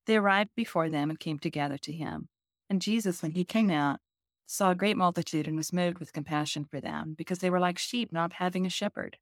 They 0.07 0.17
arrived 0.17 0.51
before 0.55 0.89
them 0.89 1.11
and 1.11 1.19
came 1.19 1.41
together 1.41 1.79
to 1.79 1.93
him. 1.93 2.29
And 2.71 2.81
Jesus, 2.81 3.23
when 3.23 3.33
he 3.33 3.45
came 3.45 3.71
out, 3.71 3.99
saw 4.47 4.71
a 4.71 4.75
great 4.75 4.97
multitude 4.97 5.47
and 5.47 5.57
was 5.57 5.73
moved 5.73 5.99
with 5.99 6.13
compassion 6.13 6.65
for 6.65 6.81
them, 6.81 7.15
because 7.17 7.39
they 7.39 7.51
were 7.51 7.61
like 7.61 7.79
sheep 7.79 8.13
not 8.13 8.35
having 8.35 8.67
a 8.67 8.71
shepherd. 8.71 9.19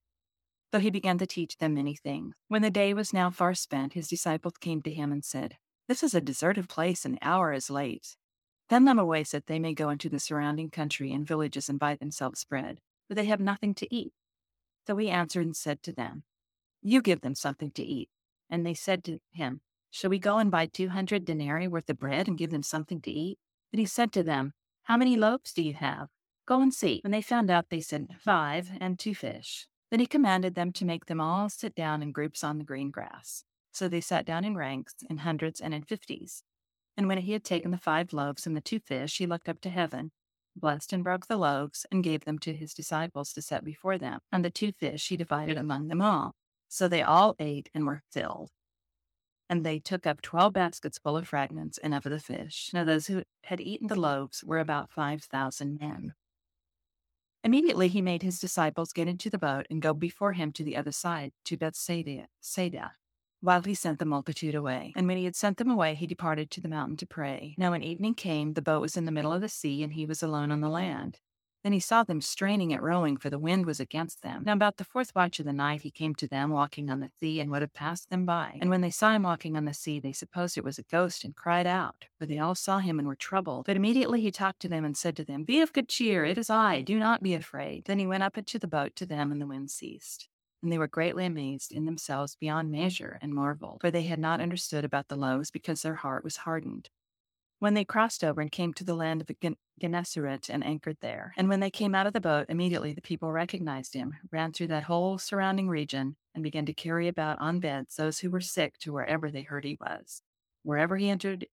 So 0.72 0.80
he 0.80 0.90
began 0.90 1.18
to 1.18 1.26
teach 1.26 1.58
them 1.58 1.74
many 1.74 1.94
things. 1.94 2.34
When 2.48 2.62
the 2.62 2.70
day 2.70 2.94
was 2.94 3.12
now 3.12 3.30
far 3.30 3.54
spent, 3.54 3.92
his 3.92 4.08
disciples 4.08 4.54
came 4.58 4.80
to 4.82 4.92
him 4.92 5.12
and 5.12 5.24
said, 5.24 5.56
This 5.86 6.02
is 6.02 6.14
a 6.14 6.20
deserted 6.20 6.68
place, 6.68 7.04
and 7.04 7.18
hour 7.20 7.52
is 7.52 7.68
late. 7.68 8.16
Send 8.70 8.88
them 8.88 8.98
away 8.98 9.24
so 9.24 9.36
that 9.36 9.48
they 9.48 9.58
may 9.58 9.74
go 9.74 9.90
into 9.90 10.08
the 10.08 10.18
surrounding 10.18 10.70
country 10.70 11.12
and 11.12 11.26
villages 11.26 11.68
and 11.68 11.78
buy 11.78 11.94
themselves 11.94 12.44
bread, 12.44 12.80
for 13.06 13.14
they 13.14 13.26
have 13.26 13.40
nothing 13.40 13.74
to 13.74 13.94
eat. 13.94 14.14
So 14.86 14.96
he 14.96 15.10
answered 15.10 15.44
and 15.44 15.56
said 15.56 15.82
to 15.82 15.92
them, 15.92 16.22
You 16.80 17.02
give 17.02 17.20
them 17.20 17.34
something 17.34 17.70
to 17.72 17.82
eat. 17.82 18.08
And 18.48 18.64
they 18.64 18.74
said 18.74 19.04
to 19.04 19.18
him, 19.32 19.60
Shall 19.90 20.10
we 20.10 20.18
go 20.18 20.38
and 20.38 20.50
buy 20.50 20.66
two 20.66 20.88
hundred 20.88 21.26
denarii 21.26 21.68
worth 21.68 21.90
of 21.90 21.98
bread 21.98 22.28
and 22.28 22.38
give 22.38 22.50
them 22.50 22.62
something 22.62 23.02
to 23.02 23.10
eat? 23.10 23.38
But 23.70 23.78
he 23.78 23.86
said 23.86 24.10
to 24.12 24.22
them, 24.22 24.54
how 24.84 24.96
many 24.96 25.16
loaves 25.16 25.52
do 25.52 25.62
you 25.62 25.74
have? 25.74 26.08
Go 26.46 26.60
and 26.60 26.74
see. 26.74 27.00
When 27.02 27.12
they 27.12 27.22
found 27.22 27.50
out, 27.50 27.66
they 27.70 27.80
said, 27.80 28.08
Five 28.18 28.70
and 28.80 28.98
two 28.98 29.14
fish. 29.14 29.68
Then 29.90 30.00
he 30.00 30.06
commanded 30.06 30.54
them 30.54 30.72
to 30.72 30.84
make 30.84 31.06
them 31.06 31.20
all 31.20 31.48
sit 31.48 31.74
down 31.74 32.02
in 32.02 32.12
groups 32.12 32.42
on 32.42 32.58
the 32.58 32.64
green 32.64 32.90
grass. 32.90 33.44
So 33.72 33.88
they 33.88 34.00
sat 34.00 34.26
down 34.26 34.44
in 34.44 34.56
ranks, 34.56 34.94
in 35.08 35.18
hundreds 35.18 35.60
and 35.60 35.72
in 35.72 35.82
fifties. 35.82 36.42
And 36.96 37.08
when 37.08 37.18
he 37.18 37.32
had 37.32 37.44
taken 37.44 37.70
the 37.70 37.78
five 37.78 38.12
loaves 38.12 38.46
and 38.46 38.56
the 38.56 38.60
two 38.60 38.80
fish, 38.80 39.18
he 39.18 39.26
looked 39.26 39.48
up 39.48 39.60
to 39.62 39.70
heaven, 39.70 40.10
blessed 40.56 40.92
and 40.92 41.04
broke 41.04 41.26
the 41.26 41.36
loaves, 41.36 41.86
and 41.90 42.04
gave 42.04 42.24
them 42.24 42.38
to 42.40 42.52
his 42.52 42.74
disciples 42.74 43.32
to 43.32 43.42
set 43.42 43.64
before 43.64 43.98
them. 43.98 44.18
And 44.30 44.44
the 44.44 44.50
two 44.50 44.72
fish 44.72 45.08
he 45.08 45.16
divided 45.16 45.56
among 45.56 45.88
them 45.88 46.02
all. 46.02 46.34
So 46.68 46.88
they 46.88 47.02
all 47.02 47.36
ate 47.38 47.70
and 47.74 47.86
were 47.86 48.02
filled 48.10 48.50
and 49.48 49.64
they 49.64 49.78
took 49.78 50.06
up 50.06 50.22
twelve 50.22 50.52
baskets 50.52 50.98
full 50.98 51.16
of 51.16 51.28
fragments 51.28 51.78
and 51.78 51.94
of 51.94 52.04
the 52.04 52.18
fish. 52.18 52.70
Now 52.72 52.84
those 52.84 53.06
who 53.06 53.22
had 53.44 53.60
eaten 53.60 53.88
the 53.88 53.98
loaves 53.98 54.42
were 54.44 54.58
about 54.58 54.90
five 54.90 55.22
thousand 55.24 55.80
men. 55.80 56.14
Immediately 57.44 57.88
he 57.88 58.00
made 58.00 58.22
his 58.22 58.38
disciples 58.38 58.92
get 58.92 59.08
into 59.08 59.28
the 59.28 59.38
boat 59.38 59.66
and 59.68 59.82
go 59.82 59.92
before 59.92 60.32
him 60.32 60.52
to 60.52 60.62
the 60.62 60.76
other 60.76 60.92
side, 60.92 61.32
to 61.46 61.56
Bethsaida, 61.56 62.28
Saida, 62.40 62.92
while 63.40 63.62
he 63.62 63.74
sent 63.74 63.98
the 63.98 64.04
multitude 64.04 64.54
away. 64.54 64.92
And 64.94 65.08
when 65.08 65.16
he 65.16 65.24
had 65.24 65.34
sent 65.34 65.56
them 65.56 65.68
away, 65.68 65.96
he 65.96 66.06
departed 66.06 66.50
to 66.52 66.60
the 66.60 66.68
mountain 66.68 66.96
to 66.98 67.06
pray. 67.06 67.56
Now 67.58 67.72
when 67.72 67.82
evening 67.82 68.14
came, 68.14 68.52
the 68.52 68.62
boat 68.62 68.80
was 68.80 68.96
in 68.96 69.06
the 69.06 69.12
middle 69.12 69.32
of 69.32 69.40
the 69.40 69.48
sea, 69.48 69.82
and 69.82 69.92
he 69.92 70.06
was 70.06 70.22
alone 70.22 70.52
on 70.52 70.60
the 70.60 70.68
land. 70.68 71.18
Then 71.62 71.72
he 71.72 71.80
saw 71.80 72.02
them 72.02 72.20
straining 72.20 72.72
at 72.72 72.82
rowing, 72.82 73.16
for 73.16 73.30
the 73.30 73.38
wind 73.38 73.66
was 73.66 73.78
against 73.78 74.22
them. 74.22 74.42
Now 74.44 74.54
about 74.54 74.78
the 74.78 74.84
fourth 74.84 75.14
watch 75.14 75.38
of 75.38 75.46
the 75.46 75.52
night 75.52 75.82
he 75.82 75.90
came 75.90 76.14
to 76.16 76.26
them, 76.26 76.50
walking 76.50 76.90
on 76.90 77.00
the 77.00 77.10
sea, 77.20 77.38
and 77.40 77.50
would 77.50 77.62
have 77.62 77.72
passed 77.72 78.10
them 78.10 78.26
by. 78.26 78.58
And 78.60 78.68
when 78.68 78.80
they 78.80 78.90
saw 78.90 79.12
him 79.12 79.22
walking 79.22 79.56
on 79.56 79.64
the 79.64 79.74
sea, 79.74 80.00
they 80.00 80.12
supposed 80.12 80.58
it 80.58 80.64
was 80.64 80.78
a 80.78 80.82
ghost, 80.82 81.24
and 81.24 81.36
cried 81.36 81.66
out. 81.66 82.06
For 82.18 82.26
they 82.26 82.38
all 82.38 82.56
saw 82.56 82.78
him 82.78 82.98
and 82.98 83.06
were 83.06 83.14
troubled. 83.14 83.66
But 83.66 83.76
immediately 83.76 84.20
he 84.20 84.32
talked 84.32 84.60
to 84.60 84.68
them 84.68 84.84
and 84.84 84.96
said 84.96 85.16
to 85.16 85.24
them, 85.24 85.44
Be 85.44 85.60
of 85.60 85.72
good 85.72 85.88
cheer, 85.88 86.24
it 86.24 86.38
is 86.38 86.50
I, 86.50 86.82
do 86.82 86.98
not 86.98 87.22
be 87.22 87.34
afraid. 87.34 87.84
Then 87.84 87.98
he 87.98 88.06
went 88.06 88.24
up 88.24 88.36
into 88.36 88.58
the 88.58 88.66
boat 88.66 88.96
to 88.96 89.06
them, 89.06 89.30
and 89.30 89.40
the 89.40 89.46
wind 89.46 89.70
ceased. 89.70 90.28
And 90.62 90.72
they 90.72 90.78
were 90.78 90.88
greatly 90.88 91.26
amazed 91.26 91.72
in 91.72 91.84
themselves 91.84 92.36
beyond 92.36 92.70
measure, 92.70 93.18
and 93.22 93.32
marveled, 93.34 93.80
for 93.80 93.90
they 93.90 94.02
had 94.02 94.18
not 94.18 94.40
understood 94.40 94.84
about 94.84 95.08
the 95.08 95.16
loaves, 95.16 95.50
because 95.50 95.82
their 95.82 95.96
heart 95.96 96.24
was 96.24 96.38
hardened 96.38 96.90
when 97.62 97.74
they 97.74 97.84
crossed 97.84 98.24
over 98.24 98.40
and 98.40 98.50
came 98.50 98.74
to 98.74 98.82
the 98.82 98.96
land 98.96 99.20
of 99.20 99.30
Gennesaret 99.80 100.48
and 100.50 100.66
anchored 100.66 100.96
there. 101.00 101.32
And 101.36 101.48
when 101.48 101.60
they 101.60 101.70
came 101.70 101.94
out 101.94 102.08
of 102.08 102.12
the 102.12 102.20
boat, 102.20 102.46
immediately 102.48 102.92
the 102.92 103.00
people 103.00 103.30
recognized 103.30 103.94
him, 103.94 104.16
ran 104.32 104.52
through 104.52 104.66
that 104.66 104.82
whole 104.82 105.16
surrounding 105.16 105.68
region, 105.68 106.16
and 106.34 106.42
began 106.42 106.66
to 106.66 106.74
carry 106.74 107.06
about 107.06 107.38
on 107.40 107.60
beds 107.60 107.94
those 107.94 108.18
who 108.18 108.30
were 108.30 108.40
sick 108.40 108.78
to 108.78 108.92
wherever 108.92 109.30
they 109.30 109.42
heard 109.42 109.62
he 109.62 109.78
was. 109.80 110.22
Wherever 110.64 110.96
he 110.96 111.08
entered, 111.08 111.46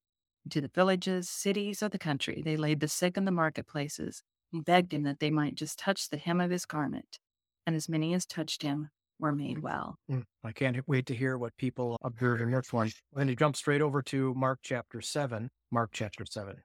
into 0.45 0.61
the 0.61 0.71
villages, 0.73 1.29
cities, 1.29 1.83
or 1.83 1.89
the 1.89 1.99
country, 1.99 2.41
they 2.43 2.57
laid 2.57 2.79
the 2.79 2.87
sick 2.87 3.15
in 3.15 3.25
the 3.25 3.31
marketplaces 3.31 4.23
and 4.51 4.65
begged 4.65 4.95
him 4.95 5.03
that 5.03 5.19
they 5.19 5.29
might 5.29 5.53
just 5.53 5.77
touch 5.77 6.09
the 6.09 6.17
hem 6.17 6.41
of 6.41 6.49
his 6.49 6.65
garment. 6.65 7.19
And 7.67 7.75
as 7.75 7.87
many 7.87 8.15
as 8.15 8.25
touched 8.25 8.63
him 8.63 8.89
were 9.19 9.31
made 9.31 9.59
well. 9.59 9.97
Mm, 10.09 10.23
I 10.43 10.51
can't 10.51 10.77
wait 10.87 11.05
to 11.07 11.15
hear 11.15 11.37
what 11.37 11.55
people 11.57 11.97
observe 12.03 12.41
in 12.41 12.51
this 12.51 12.73
one. 12.73 12.91
Then 13.13 13.27
he 13.27 13.35
jumps 13.35 13.59
straight 13.59 13.81
over 13.81 14.01
to 14.03 14.33
Mark 14.33 14.59
chapter 14.63 15.01
7. 15.01 15.49
Mark 15.71 15.89
chapter 15.93 16.25
7. 16.25 16.55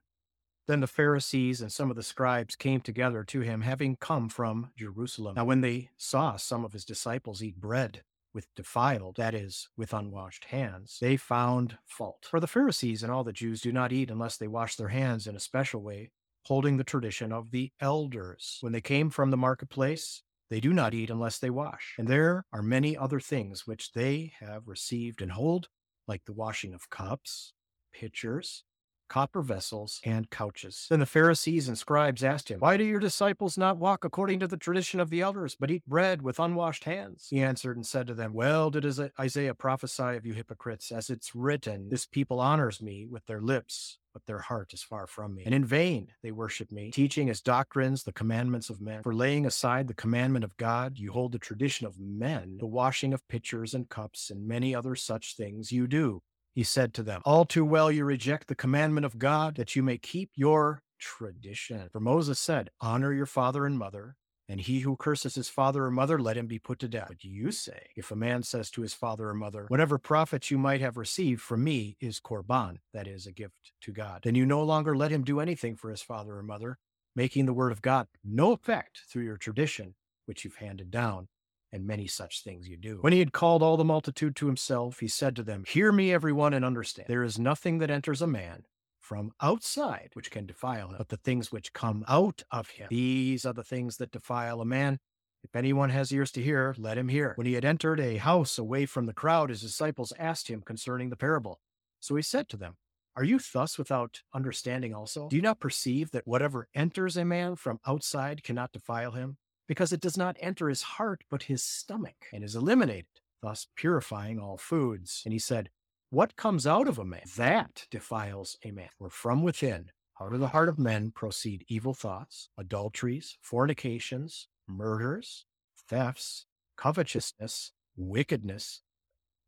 Then 0.67 0.79
the 0.79 0.87
Pharisees 0.87 1.61
and 1.61 1.71
some 1.71 1.91
of 1.91 1.95
the 1.95 2.03
scribes 2.03 2.55
came 2.55 2.81
together 2.81 3.23
to 3.25 3.41
him, 3.41 3.61
having 3.61 3.97
come 3.97 4.29
from 4.29 4.71
Jerusalem. 4.75 5.35
Now, 5.35 5.45
when 5.45 5.61
they 5.61 5.89
saw 5.97 6.37
some 6.37 6.65
of 6.65 6.73
his 6.73 6.85
disciples 6.85 7.43
eat 7.43 7.57
bread 7.57 8.01
with 8.33 8.47
defiled, 8.55 9.17
that 9.17 9.35
is, 9.35 9.69
with 9.77 9.93
unwashed 9.93 10.45
hands, 10.45 10.97
they 10.99 11.17
found 11.17 11.77
fault. 11.85 12.27
For 12.29 12.39
the 12.39 12.47
Pharisees 12.47 13.03
and 13.03 13.11
all 13.11 13.23
the 13.23 13.31
Jews 13.31 13.61
do 13.61 13.71
not 13.71 13.93
eat 13.93 14.09
unless 14.09 14.37
they 14.37 14.47
wash 14.47 14.75
their 14.75 14.87
hands 14.87 15.27
in 15.27 15.35
a 15.35 15.39
special 15.39 15.81
way, 15.81 16.11
holding 16.45 16.77
the 16.77 16.83
tradition 16.83 17.31
of 17.31 17.51
the 17.51 17.71
elders. 17.79 18.57
When 18.61 18.73
they 18.73 18.81
came 18.81 19.11
from 19.11 19.29
the 19.29 19.37
marketplace, 19.37 20.23
they 20.49 20.59
do 20.59 20.73
not 20.73 20.93
eat 20.93 21.09
unless 21.09 21.39
they 21.39 21.49
wash. 21.49 21.95
And 21.97 22.07
there 22.07 22.45
are 22.53 22.61
many 22.61 22.95
other 22.95 23.19
things 23.19 23.65
which 23.65 23.93
they 23.93 24.33
have 24.39 24.67
received 24.67 25.21
and 25.21 25.31
hold, 25.31 25.69
like 26.07 26.25
the 26.25 26.33
washing 26.33 26.73
of 26.73 26.89
cups, 26.89 27.53
pitchers, 27.93 28.63
copper 29.07 29.41
vessels, 29.41 29.99
and 30.03 30.29
couches. 30.29 30.87
Then 30.89 30.99
the 30.99 31.05
Pharisees 31.05 31.67
and 31.67 31.77
scribes 31.77 32.23
asked 32.23 32.49
him, 32.49 32.59
Why 32.59 32.77
do 32.77 32.83
your 32.83 32.99
disciples 32.99 33.57
not 33.57 33.77
walk 33.77 34.03
according 34.03 34.39
to 34.39 34.47
the 34.47 34.57
tradition 34.57 34.99
of 34.99 35.09
the 35.09 35.21
elders, 35.21 35.55
but 35.59 35.71
eat 35.71 35.85
bread 35.85 36.21
with 36.21 36.39
unwashed 36.39 36.85
hands? 36.85 37.27
He 37.29 37.41
answered 37.41 37.77
and 37.77 37.85
said 37.85 38.07
to 38.07 38.13
them, 38.13 38.33
Well 38.33 38.69
did 38.69 38.85
Isaiah 39.19 39.53
prophesy 39.53 40.15
of 40.15 40.25
you 40.25 40.33
hypocrites, 40.33 40.91
as 40.91 41.09
it's 41.09 41.35
written, 41.35 41.89
This 41.89 42.05
people 42.05 42.39
honors 42.39 42.81
me 42.81 43.05
with 43.05 43.25
their 43.25 43.41
lips, 43.41 43.99
but 44.15 44.25
their 44.25 44.39
heart 44.39 44.73
is 44.73 44.81
far 44.81 45.07
from 45.07 45.35
me. 45.35 45.43
And 45.43 45.53
in 45.53 45.65
vain 45.65 46.07
they 46.23 46.31
worship 46.31 46.71
me, 46.71 46.89
teaching 46.89 47.29
as 47.29 47.41
doctrines 47.41 48.03
the 48.03 48.13
commandments 48.13 48.69
of 48.69 48.79
men. 48.79 49.03
For 49.03 49.13
laying 49.13 49.45
aside 49.45 49.89
the 49.89 49.93
commandment 49.93 50.45
of 50.45 50.55
God, 50.55 50.97
you 50.97 51.11
hold 51.11 51.33
the 51.33 51.37
tradition 51.37 51.85
of 51.85 51.99
men, 51.99 52.55
the 52.57 52.65
washing 52.65 53.13
of 53.13 53.27
pitchers 53.27 53.73
and 53.73 53.89
cups, 53.89 54.29
and 54.29 54.47
many 54.47 54.73
other 54.73 54.95
such 54.95 55.35
things 55.35 55.73
you 55.73 55.85
do. 55.85 56.21
He 56.53 56.63
said 56.63 56.93
to 56.93 57.03
them, 57.03 57.21
All 57.25 57.43
too 57.43 57.65
well 57.65 57.91
you 57.91 58.05
reject 58.05 58.47
the 58.47 58.55
commandment 58.55 59.05
of 59.05 59.19
God, 59.19 59.57
that 59.57 59.75
you 59.75 59.83
may 59.83 59.97
keep 59.97 60.31
your 60.33 60.81
tradition. 60.97 61.89
For 61.91 61.99
Moses 61.99 62.39
said, 62.39 62.69
Honor 62.79 63.11
your 63.11 63.25
father 63.25 63.65
and 63.65 63.77
mother, 63.77 64.15
and 64.47 64.61
he 64.61 64.79
who 64.79 64.95
curses 64.95 65.35
his 65.35 65.49
father 65.49 65.85
or 65.85 65.91
mother, 65.91 66.19
let 66.19 66.37
him 66.37 66.47
be 66.47 66.59
put 66.59 66.79
to 66.79 66.87
death. 66.87 67.07
But 67.07 67.23
you 67.23 67.51
say, 67.51 67.87
if 67.95 68.11
a 68.11 68.15
man 68.15 68.43
says 68.43 68.69
to 68.71 68.81
his 68.81 68.93
father 68.93 69.29
or 69.29 69.33
mother, 69.33 69.65
whatever 69.69 69.97
profit 69.97 70.51
you 70.51 70.57
might 70.57 70.81
have 70.81 70.97
received 70.97 71.41
from 71.41 71.63
me 71.63 71.97
is 71.99 72.19
korban, 72.19 72.77
that 72.93 73.07
is, 73.07 73.25
a 73.25 73.31
gift 73.31 73.71
to 73.81 73.91
God, 73.91 74.21
then 74.23 74.35
you 74.35 74.45
no 74.45 74.63
longer 74.63 74.95
let 74.95 75.11
him 75.11 75.23
do 75.23 75.39
anything 75.39 75.75
for 75.75 75.89
his 75.89 76.01
father 76.01 76.37
or 76.37 76.43
mother, 76.43 76.77
making 77.15 77.45
the 77.45 77.53
word 77.53 77.71
of 77.71 77.81
God 77.81 78.07
no 78.23 78.51
effect 78.51 79.01
through 79.09 79.23
your 79.23 79.37
tradition, 79.37 79.95
which 80.25 80.43
you've 80.43 80.57
handed 80.57 80.91
down, 80.91 81.27
and 81.71 81.85
many 81.85 82.07
such 82.07 82.43
things 82.43 82.67
you 82.67 82.77
do. 82.77 82.99
When 83.01 83.13
he 83.13 83.19
had 83.19 83.33
called 83.33 83.63
all 83.63 83.77
the 83.77 83.83
multitude 83.83 84.35
to 84.37 84.47
himself, 84.47 84.99
he 84.99 85.07
said 85.07 85.35
to 85.35 85.43
them, 85.43 85.63
Hear 85.67 85.91
me, 85.91 86.13
everyone, 86.13 86.53
and 86.53 86.63
understand. 86.63 87.07
There 87.09 87.23
is 87.23 87.39
nothing 87.39 87.79
that 87.79 87.91
enters 87.91 88.21
a 88.21 88.27
man 88.27 88.63
from 89.05 89.31
outside, 89.39 90.09
which 90.13 90.31
can 90.31 90.47
defile 90.47 90.89
him, 90.89 90.95
but 90.97 91.09
the 91.09 91.17
things 91.17 91.51
which 91.51 91.73
come 91.73 92.03
out 92.07 92.41
of 92.49 92.69
him, 92.71 92.87
these 92.89 93.45
are 93.45 93.53
the 93.53 93.63
things 93.63 93.97
that 93.97 94.11
defile 94.11 94.61
a 94.61 94.65
man. 94.65 94.97
If 95.43 95.55
anyone 95.55 95.91
has 95.91 96.11
ears 96.11 96.31
to 96.31 96.41
hear, 96.41 96.73
let 96.79 96.97
him 96.97 97.07
hear. 97.07 97.33
When 97.35 97.45
he 97.45 97.53
had 97.53 97.63
entered 97.63 97.99
a 97.99 98.17
house 98.17 98.57
away 98.57 98.87
from 98.87 99.05
the 99.05 99.13
crowd, 99.13 99.51
his 99.51 99.61
disciples 99.61 100.11
asked 100.17 100.47
him 100.47 100.63
concerning 100.63 101.11
the 101.11 101.15
parable. 101.15 101.59
So 101.99 102.15
he 102.15 102.23
said 102.23 102.49
to 102.49 102.57
them, 102.57 102.77
Are 103.15 103.23
you 103.23 103.39
thus 103.53 103.77
without 103.77 104.23
understanding 104.33 104.95
also? 104.95 105.29
Do 105.29 105.35
you 105.35 105.41
not 105.43 105.59
perceive 105.59 106.09
that 106.09 106.25
whatever 106.25 106.67
enters 106.73 107.15
a 107.15 107.23
man 107.23 107.57
from 107.57 107.79
outside 107.85 108.41
cannot 108.41 108.71
defile 108.71 109.11
him? 109.11 109.37
Because 109.67 109.93
it 109.93 110.01
does 110.01 110.17
not 110.17 110.35
enter 110.39 110.67
his 110.67 110.81
heart, 110.81 111.23
but 111.29 111.43
his 111.43 111.61
stomach, 111.63 112.25
and 112.33 112.43
is 112.43 112.55
eliminated, 112.55 113.05
thus 113.43 113.67
purifying 113.75 114.39
all 114.39 114.57
foods. 114.57 115.21
And 115.25 115.31
he 115.31 115.39
said, 115.39 115.69
what 116.15 116.37
comes 116.37 116.65
out 116.65 116.87
of 116.87 116.97
a 116.97 117.03
man, 117.03 117.23
that 117.35 117.87
defiles 117.91 118.57
a 118.63 118.71
man. 118.71 118.87
We're 118.99 119.09
from 119.09 119.43
within, 119.43 119.91
out 120.21 120.31
of 120.31 120.39
the 120.39 120.47
heart 120.47 120.69
of 120.69 120.79
men, 120.79 121.11
proceed 121.11 121.65
evil 121.67 121.93
thoughts, 121.93 122.47
adulteries, 122.57 123.37
fornications, 123.41 124.47
murders, 124.65 125.45
thefts, 125.89 126.45
covetousness, 126.77 127.73
wickedness, 127.97 128.81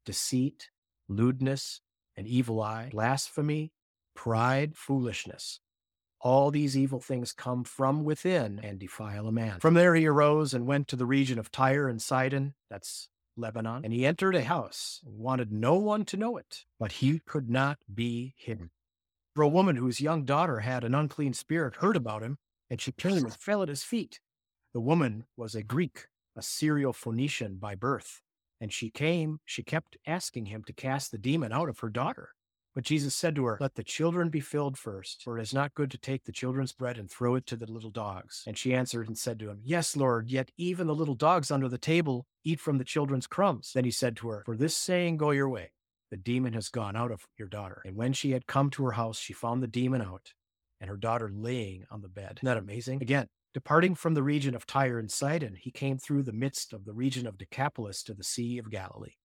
deceit, 0.06 0.70
lewdness, 1.08 1.80
an 2.18 2.28
evil 2.28 2.62
eye, 2.62 2.90
blasphemy, 2.92 3.72
pride, 4.14 4.76
foolishness. 4.76 5.62
All 6.20 6.52
these 6.52 6.76
evil 6.76 7.00
things 7.00 7.32
come 7.32 7.64
from 7.64 8.04
within 8.04 8.60
and 8.62 8.78
defile 8.78 9.26
a 9.28 9.32
man. 9.32 9.62
From 9.62 9.76
there 9.76 9.96
he 9.96 10.06
arose 10.06 10.54
and 10.54 10.68
went 10.68 10.90
to 10.90 10.98
the 10.98 11.06
region 11.06 11.40
of 11.40 11.50
Tyre 11.50 11.88
and 11.88 12.02
Sidon. 12.02 12.56
That's 12.70 13.08
Lebanon, 13.38 13.84
and 13.84 13.94
he 13.94 14.06
entered 14.06 14.36
a 14.36 14.44
house 14.44 15.02
wanted 15.06 15.52
no 15.52 15.76
one 15.76 16.06
to 16.06 16.18
know 16.18 16.38
it, 16.38 16.66
but 16.80 16.94
he 16.94 17.20
could 17.20 17.50
not 17.50 17.80
be 17.94 18.34
hidden. 18.38 18.72
For 19.36 19.44
a 19.44 19.48
woman 19.48 19.76
whose 19.76 20.02
young 20.02 20.26
daughter 20.26 20.62
had 20.62 20.84
an 20.84 20.96
unclean 20.96 21.34
spirit 21.34 21.76
heard 21.76 21.96
about 21.96 22.24
him, 22.24 22.38
and 22.70 22.82
she 22.82 22.92
came 22.92 23.18
and 23.18 23.34
fell 23.34 23.62
at 23.62 23.70
his 23.70 23.84
feet. 23.84 24.20
The 24.74 24.82
woman 24.82 25.26
was 25.36 25.56
a 25.56 25.64
Greek, 25.64 26.08
a 26.36 26.42
Syro-Phoenician 26.42 27.58
by 27.58 27.76
birth, 27.76 28.22
and 28.60 28.74
she 28.74 28.90
came, 28.90 29.40
she 29.46 29.64
kept 29.64 29.98
asking 30.06 30.48
him 30.48 30.64
to 30.66 30.74
cast 30.74 31.12
the 31.12 31.18
demon 31.18 31.54
out 31.54 31.70
of 31.70 31.80
her 31.80 31.90
daughter. 31.90 32.30
But 32.78 32.84
Jesus 32.84 33.16
said 33.16 33.36
to 33.36 33.46
her, 33.46 33.58
Let 33.60 33.74
the 33.74 33.84
children 33.84 34.30
be 34.30 34.40
filled 34.40 34.78
first, 34.78 35.24
for 35.24 35.40
it 35.40 35.42
is 35.42 35.52
not 35.52 35.74
good 35.74 35.90
to 35.90 35.98
take 35.98 36.26
the 36.26 36.32
children's 36.32 36.74
bread 36.74 37.00
and 37.00 37.10
throw 37.10 37.34
it 37.34 37.48
to 37.48 37.56
the 37.56 37.66
little 37.66 37.90
dogs. 37.90 38.44
And 38.46 38.56
she 38.56 38.72
answered 38.76 39.08
and 39.08 39.18
said 39.18 39.40
to 39.40 39.50
him, 39.50 39.62
Yes, 39.64 39.96
Lord, 39.96 40.30
yet 40.30 40.52
even 40.58 40.86
the 40.86 40.94
little 40.94 41.16
dogs 41.16 41.50
under 41.50 41.68
the 41.68 41.80
table 41.80 42.28
eat 42.48 42.60
from 42.60 42.78
the 42.78 42.84
children's 42.84 43.28
crumbs. 43.28 43.72
Then 43.74 43.86
he 43.86 43.92
said 43.92 44.16
to 44.18 44.30
her, 44.30 44.44
For 44.46 44.56
this 44.56 44.76
saying, 44.76 45.18
go 45.18 45.32
your 45.32 45.50
way. 45.50 45.72
The 46.10 46.18
demon 46.18 46.54
has 46.54 46.70
gone 46.70 46.96
out 46.96 47.12
of 47.12 47.28
your 47.38 47.50
daughter. 47.50 47.82
And 47.86 47.96
when 47.96 48.14
she 48.14 48.32
had 48.32 48.48
come 48.48 48.70
to 48.72 48.86
her 48.86 48.92
house, 48.92 49.20
she 49.20 49.34
found 49.34 49.62
the 49.62 49.68
demon 49.68 50.02
out 50.02 50.34
and 50.80 50.90
her 50.90 50.98
daughter 50.98 51.30
laying 51.34 51.86
on 51.92 52.02
the 52.02 52.08
bed. 52.08 52.38
Isn't 52.38 52.46
that 52.46 52.58
amazing? 52.58 53.02
Again, 53.02 53.28
departing 53.54 53.96
from 53.96 54.14
the 54.14 54.24
region 54.24 54.56
of 54.56 54.66
Tyre 54.66 55.00
and 55.00 55.12
Sidon, 55.12 55.56
he 55.60 55.72
came 55.72 55.98
through 55.98 56.24
the 56.24 56.32
midst 56.32 56.72
of 56.72 56.86
the 56.86 56.94
region 56.94 57.28
of 57.28 57.38
Decapolis 57.38 58.04
to 58.04 58.14
the 58.14 58.24
Sea 58.24 58.58
of 58.58 58.72
Galilee. 58.72 59.16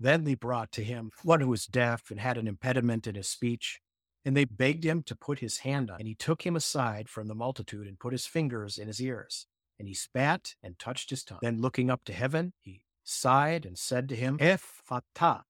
Then 0.00 0.24
they 0.24 0.34
brought 0.34 0.72
to 0.72 0.84
him 0.84 1.10
one 1.22 1.40
who 1.40 1.48
was 1.48 1.66
deaf 1.66 2.10
and 2.10 2.18
had 2.18 2.38
an 2.38 2.48
impediment 2.48 3.06
in 3.06 3.14
his 3.14 3.28
speech. 3.28 3.80
And 4.24 4.36
they 4.36 4.44
begged 4.44 4.84
him 4.84 5.02
to 5.04 5.16
put 5.16 5.38
his 5.38 5.58
hand 5.58 5.90
on. 5.90 5.98
And 5.98 6.08
he 6.08 6.14
took 6.14 6.44
him 6.44 6.56
aside 6.56 7.08
from 7.08 7.26
the 7.26 7.34
multitude 7.34 7.86
and 7.86 7.98
put 7.98 8.12
his 8.12 8.26
fingers 8.26 8.76
in 8.76 8.86
his 8.86 9.00
ears. 9.00 9.46
And 9.80 9.88
he 9.88 9.94
spat 9.94 10.54
and 10.62 10.78
touched 10.78 11.10
his 11.10 11.24
tongue. 11.24 11.40
Then 11.42 11.60
looking 11.60 11.90
up 11.90 12.04
to 12.04 12.12
heaven, 12.12 12.52
he 12.60 12.82
sighed 13.02 13.66
and 13.66 13.76
said 13.76 14.08
to 14.10 14.14
him, 14.14 14.38
Ephphatha, 14.38 15.42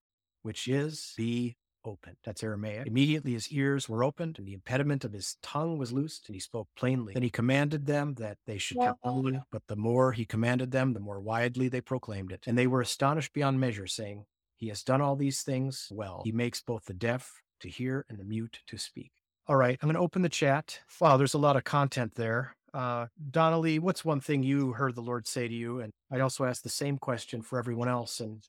which 0.43 0.69
is, 0.69 1.13
be 1.17 1.57
opened. 1.85 2.17
That's 2.25 2.43
Aramaic. 2.43 2.87
Immediately 2.87 3.33
his 3.33 3.51
ears 3.51 3.89
were 3.89 4.05
opened 4.05 4.39
and 4.39 4.47
the 4.47 4.55
impediment 4.55 5.05
of 5.05 5.13
his 5.13 5.37
tongue 5.43 5.79
was 5.79 5.93
loosed 5.93 6.29
and 6.29 6.35
he 6.35 6.41
spoke 6.41 6.69
plainly. 6.77 7.13
Then 7.15 7.23
he 7.23 7.31
commanded 7.31 7.87
them 7.87 8.15
that 8.15 8.39
they 8.47 8.59
should 8.59 8.79
come 8.79 8.97
on, 9.03 9.43
but 9.51 9.63
the 9.67 9.77
more 9.77 10.13
he 10.13 10.25
commanded 10.25 10.71
them, 10.71 10.93
the 10.93 11.01
more 11.01 11.21
widely 11.21 11.69
they 11.69 11.81
proclaimed 11.81 12.33
it. 12.33 12.45
And 12.47 12.57
they 12.57 12.67
were 12.67 12.81
astonished 12.83 13.33
beyond 13.33 13.61
measure, 13.61 13.87
saying, 13.87 14.27
he 14.57 14.69
has 14.69 14.83
done 14.83 15.01
all 15.01 15.17
these 15.17 15.43
things 15.43 15.89
well. 15.91 16.21
He 16.23 16.33
makes 16.33 16.61
both 16.61 16.85
the 16.85 16.95
deaf 16.95 17.41
to 17.61 17.69
hear 17.69 18.05
and 18.09 18.19
the 18.19 18.25
mute 18.25 18.61
to 18.67 18.77
speak. 18.77 19.11
All 19.47 19.57
right, 19.57 19.79
I'm 19.81 19.87
going 19.89 19.95
to 19.95 20.03
open 20.03 20.23
the 20.23 20.29
chat. 20.29 20.81
Wow, 21.01 21.17
there's 21.17 21.35
a 21.35 21.39
lot 21.39 21.57
of 21.57 21.65
content 21.65 22.15
there. 22.15 22.55
Uh, 22.73 23.07
Donalee, 23.31 23.81
what's 23.81 24.05
one 24.05 24.21
thing 24.21 24.43
you 24.43 24.73
heard 24.73 24.95
the 24.95 25.01
Lord 25.01 25.27
say 25.27 25.49
to 25.49 25.55
you? 25.55 25.81
And 25.81 25.93
I'd 26.11 26.21
also 26.21 26.45
ask 26.45 26.63
the 26.63 26.69
same 26.69 26.99
question 26.99 27.43
for 27.43 27.59
everyone 27.59 27.89
else. 27.89 28.21
And 28.21 28.43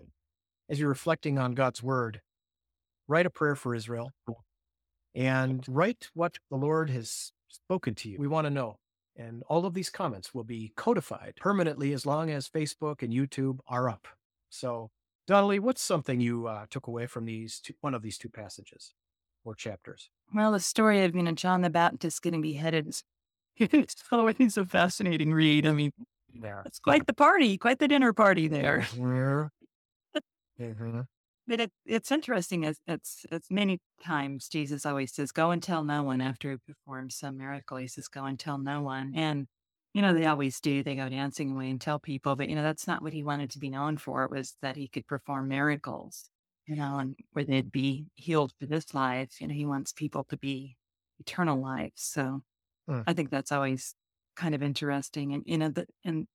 as 0.69 0.79
you're 0.79 0.89
reflecting 0.89 1.38
on 1.38 1.53
God's 1.53 1.81
word, 1.81 2.21
write 3.07 3.25
a 3.25 3.29
prayer 3.29 3.55
for 3.55 3.75
Israel 3.75 4.12
and 5.15 5.63
write 5.67 6.10
what 6.13 6.38
the 6.49 6.57
Lord 6.57 6.89
has 6.89 7.31
spoken 7.47 7.95
to 7.95 8.10
you. 8.10 8.17
We 8.19 8.27
want 8.27 8.45
to 8.45 8.51
know. 8.51 8.77
And 9.17 9.43
all 9.47 9.65
of 9.65 9.73
these 9.73 9.89
comments 9.89 10.34
will 10.34 10.45
be 10.45 10.71
codified 10.75 11.34
permanently 11.38 11.91
as 11.93 12.05
long 12.05 12.29
as 12.29 12.47
Facebook 12.47 13.03
and 13.03 13.12
YouTube 13.12 13.60
are 13.67 13.89
up. 13.89 14.07
So 14.49 14.89
Donalee, 15.29 15.60
what's 15.60 15.81
something 15.81 16.19
you 16.19 16.47
uh, 16.47 16.65
took 16.69 16.88
away 16.88 17.07
from 17.07 17.25
these 17.25 17.60
two, 17.60 17.73
one 17.81 17.93
of 17.93 18.01
these 18.01 18.17
two 18.17 18.29
passages 18.29 18.93
or 19.43 19.53
chapters? 19.55 20.10
Well, 20.34 20.51
the 20.51 20.60
story 20.60 21.03
of 21.03 21.15
you 21.15 21.23
know 21.23 21.34
John 21.34 21.62
the 21.62 21.69
Baptist 21.69 22.21
getting 22.21 22.41
beheaded 22.41 22.88
is 22.88 23.03
it's 23.71 24.04
always 24.12 24.58
a 24.58 24.65
fascinating 24.65 25.34
read. 25.34 25.67
I 25.67 25.71
mean, 25.71 25.91
yeah. 26.34 26.63
it's 26.65 26.80
quite 26.80 27.06
the 27.06 27.13
party, 27.13 27.58
quite 27.60 27.78
the 27.78 27.88
dinner 27.88 28.12
party 28.12 28.47
there. 28.47 28.88
mm-hmm. 30.60 31.02
But 31.47 31.60
it, 31.60 31.71
it's 31.86 32.12
interesting. 32.12 32.65
As 32.65 32.80
it's, 32.88 33.26
it's 33.32 33.52
many 33.52 33.80
times 34.04 34.47
Jesus 34.47 34.86
always 34.86 35.13
says, 35.13 35.32
"Go 35.32 35.52
and 35.52 35.62
tell 35.62 35.84
no 35.84 36.04
one." 36.04 36.21
After 36.21 36.52
he 36.52 36.58
performs 36.58 37.15
some 37.15 37.38
miracle, 37.38 37.78
he 37.78 37.88
says, 37.88 38.08
"Go 38.08 38.26
and 38.26 38.39
tell 38.39 38.58
no 38.58 38.82
one." 38.82 39.13
And 39.15 39.47
you 39.93 40.02
know, 40.02 40.13
they 40.13 40.26
always 40.26 40.60
do. 40.62 40.84
They 40.84 40.95
go 40.95 41.10
dancing 41.10 41.52
away 41.52 41.69
and 41.69 41.82
tell 41.82 42.00
people, 42.00 42.36
but 42.36 42.47
you 42.47 42.56
know, 42.56 42.63
that's 42.63 42.88
not 42.88 43.02
what 43.02 43.13
he 43.13 43.24
wanted 43.24 43.52
to 43.52 43.60
be 43.60 43.69
known 43.69 43.97
for. 43.97 44.24
It 44.24 44.32
was 44.32 44.56
that 44.62 44.78
he 44.78 44.88
could 44.88 45.08
perform 45.08 45.50
miracles, 45.50 46.30
you 46.65 46.76
know, 46.76 46.97
and 47.00 47.15
where 47.34 47.43
they'd 47.43 47.71
be 47.71 48.06
healed 48.15 48.54
for 48.60 48.65
this 48.67 48.93
life. 48.93 49.41
You 49.41 49.47
know, 49.47 49.54
he 49.54 49.65
wants 49.65 49.91
people 49.91 50.24
to 50.30 50.38
be 50.38 50.78
eternal 51.19 51.60
life. 51.62 51.91
So 51.95 52.41
mm. 52.89 53.04
I 53.06 53.13
think 53.13 53.30
that's 53.30 53.52
always 53.52 53.96
kind 54.36 54.56
of 54.56 54.63
interesting. 54.63 55.34
And 55.34 55.44
you 55.46 55.58
know, 55.58 55.70
the, 55.70 55.86
and 56.04 56.28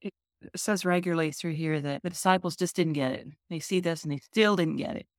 it 0.00 0.12
says 0.56 0.84
regularly 0.84 1.32
through 1.32 1.54
here 1.54 1.80
that 1.80 2.02
the 2.02 2.10
disciples 2.10 2.56
just 2.56 2.76
didn't 2.76 2.94
get 2.94 3.12
it. 3.12 3.26
They 3.50 3.60
see 3.60 3.80
this 3.80 4.02
and 4.02 4.12
they 4.12 4.18
still 4.18 4.56
didn't 4.56 4.76
get 4.76 4.96
it. 4.96 5.06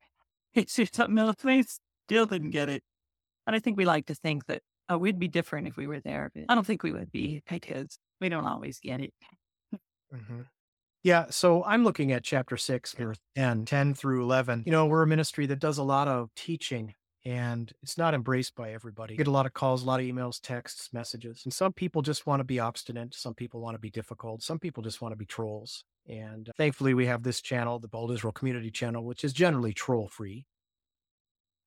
It's 0.56 0.80
something 0.94 1.18
else. 1.18 1.38
They 1.44 1.64
still 2.08 2.28
didn't 2.28 2.52
get 2.52 2.70
it. 2.70 2.84
And 3.48 3.56
I 3.56 3.60
think 3.60 3.76
we 3.76 3.86
like 3.86 4.06
to 4.06 4.16
think 4.16 4.46
that 4.46 4.62
Oh, 4.90 4.98
we'd 4.98 5.20
be 5.20 5.28
different 5.28 5.68
if 5.68 5.78
we 5.78 5.88
were 5.88 6.02
there, 6.02 6.30
but 6.36 6.44
I 6.50 6.56
don't 6.56 6.68
think 6.68 6.84
we 6.84 6.92
would 6.92 7.12
be 7.12 7.42
because 7.50 7.98
we 8.20 8.30
don't 8.30 8.46
always 8.46 8.80
get 8.80 9.00
it. 9.00 9.14
Mm-hmm. 10.14 10.42
Yeah, 11.04 11.26
so 11.30 11.64
I'm 11.64 11.84
looking 11.84 12.12
at 12.12 12.24
chapter 12.24 12.58
six, 12.58 12.94
verse 12.94 13.18
10, 13.36 13.66
10 13.66 13.94
through 13.94 14.24
11. 14.24 14.64
You 14.66 14.72
know, 14.72 14.86
we're 14.86 15.04
a 15.04 15.08
ministry 15.08 15.46
that 15.48 15.60
does 15.60 15.78
a 15.78 15.84
lot 15.84 16.08
of 16.08 16.30
teaching 16.36 16.94
and 17.26 17.72
it's 17.82 17.98
not 17.98 18.14
embraced 18.14 18.56
by 18.56 18.74
everybody. 18.74 19.16
get 19.16 19.28
a 19.28 19.32
lot 19.32 19.46
of 19.46 19.54
calls, 19.54 19.84
a 19.84 19.86
lot 19.86 20.00
of 20.00 20.06
emails, 20.06 20.42
texts, 20.42 20.90
messages. 20.92 21.42
And 21.46 21.54
some 21.54 21.72
people 21.72 22.02
just 22.02 22.28
want 22.28 22.42
to 22.42 22.44
be 22.44 22.60
obstinate. 22.60 23.16
Some 23.16 23.34
people 23.34 23.62
want 23.62 23.76
to 23.76 23.80
be 23.80 23.90
difficult. 23.90 24.44
Some 24.44 24.60
people 24.60 24.84
just 24.84 25.02
want 25.02 25.14
to 25.14 25.18
be 25.18 25.26
trolls. 25.26 25.86
And 26.08 26.52
thankfully, 26.58 26.94
we 26.94 27.06
have 27.06 27.24
this 27.24 27.40
channel, 27.40 27.80
the 27.80 27.88
Behold 27.88 28.12
Israel 28.12 28.34
Community 28.34 28.70
Channel, 28.70 29.06
which 29.06 29.24
is 29.24 29.32
generally 29.32 29.74
troll 29.74 30.10
free. 30.10 30.46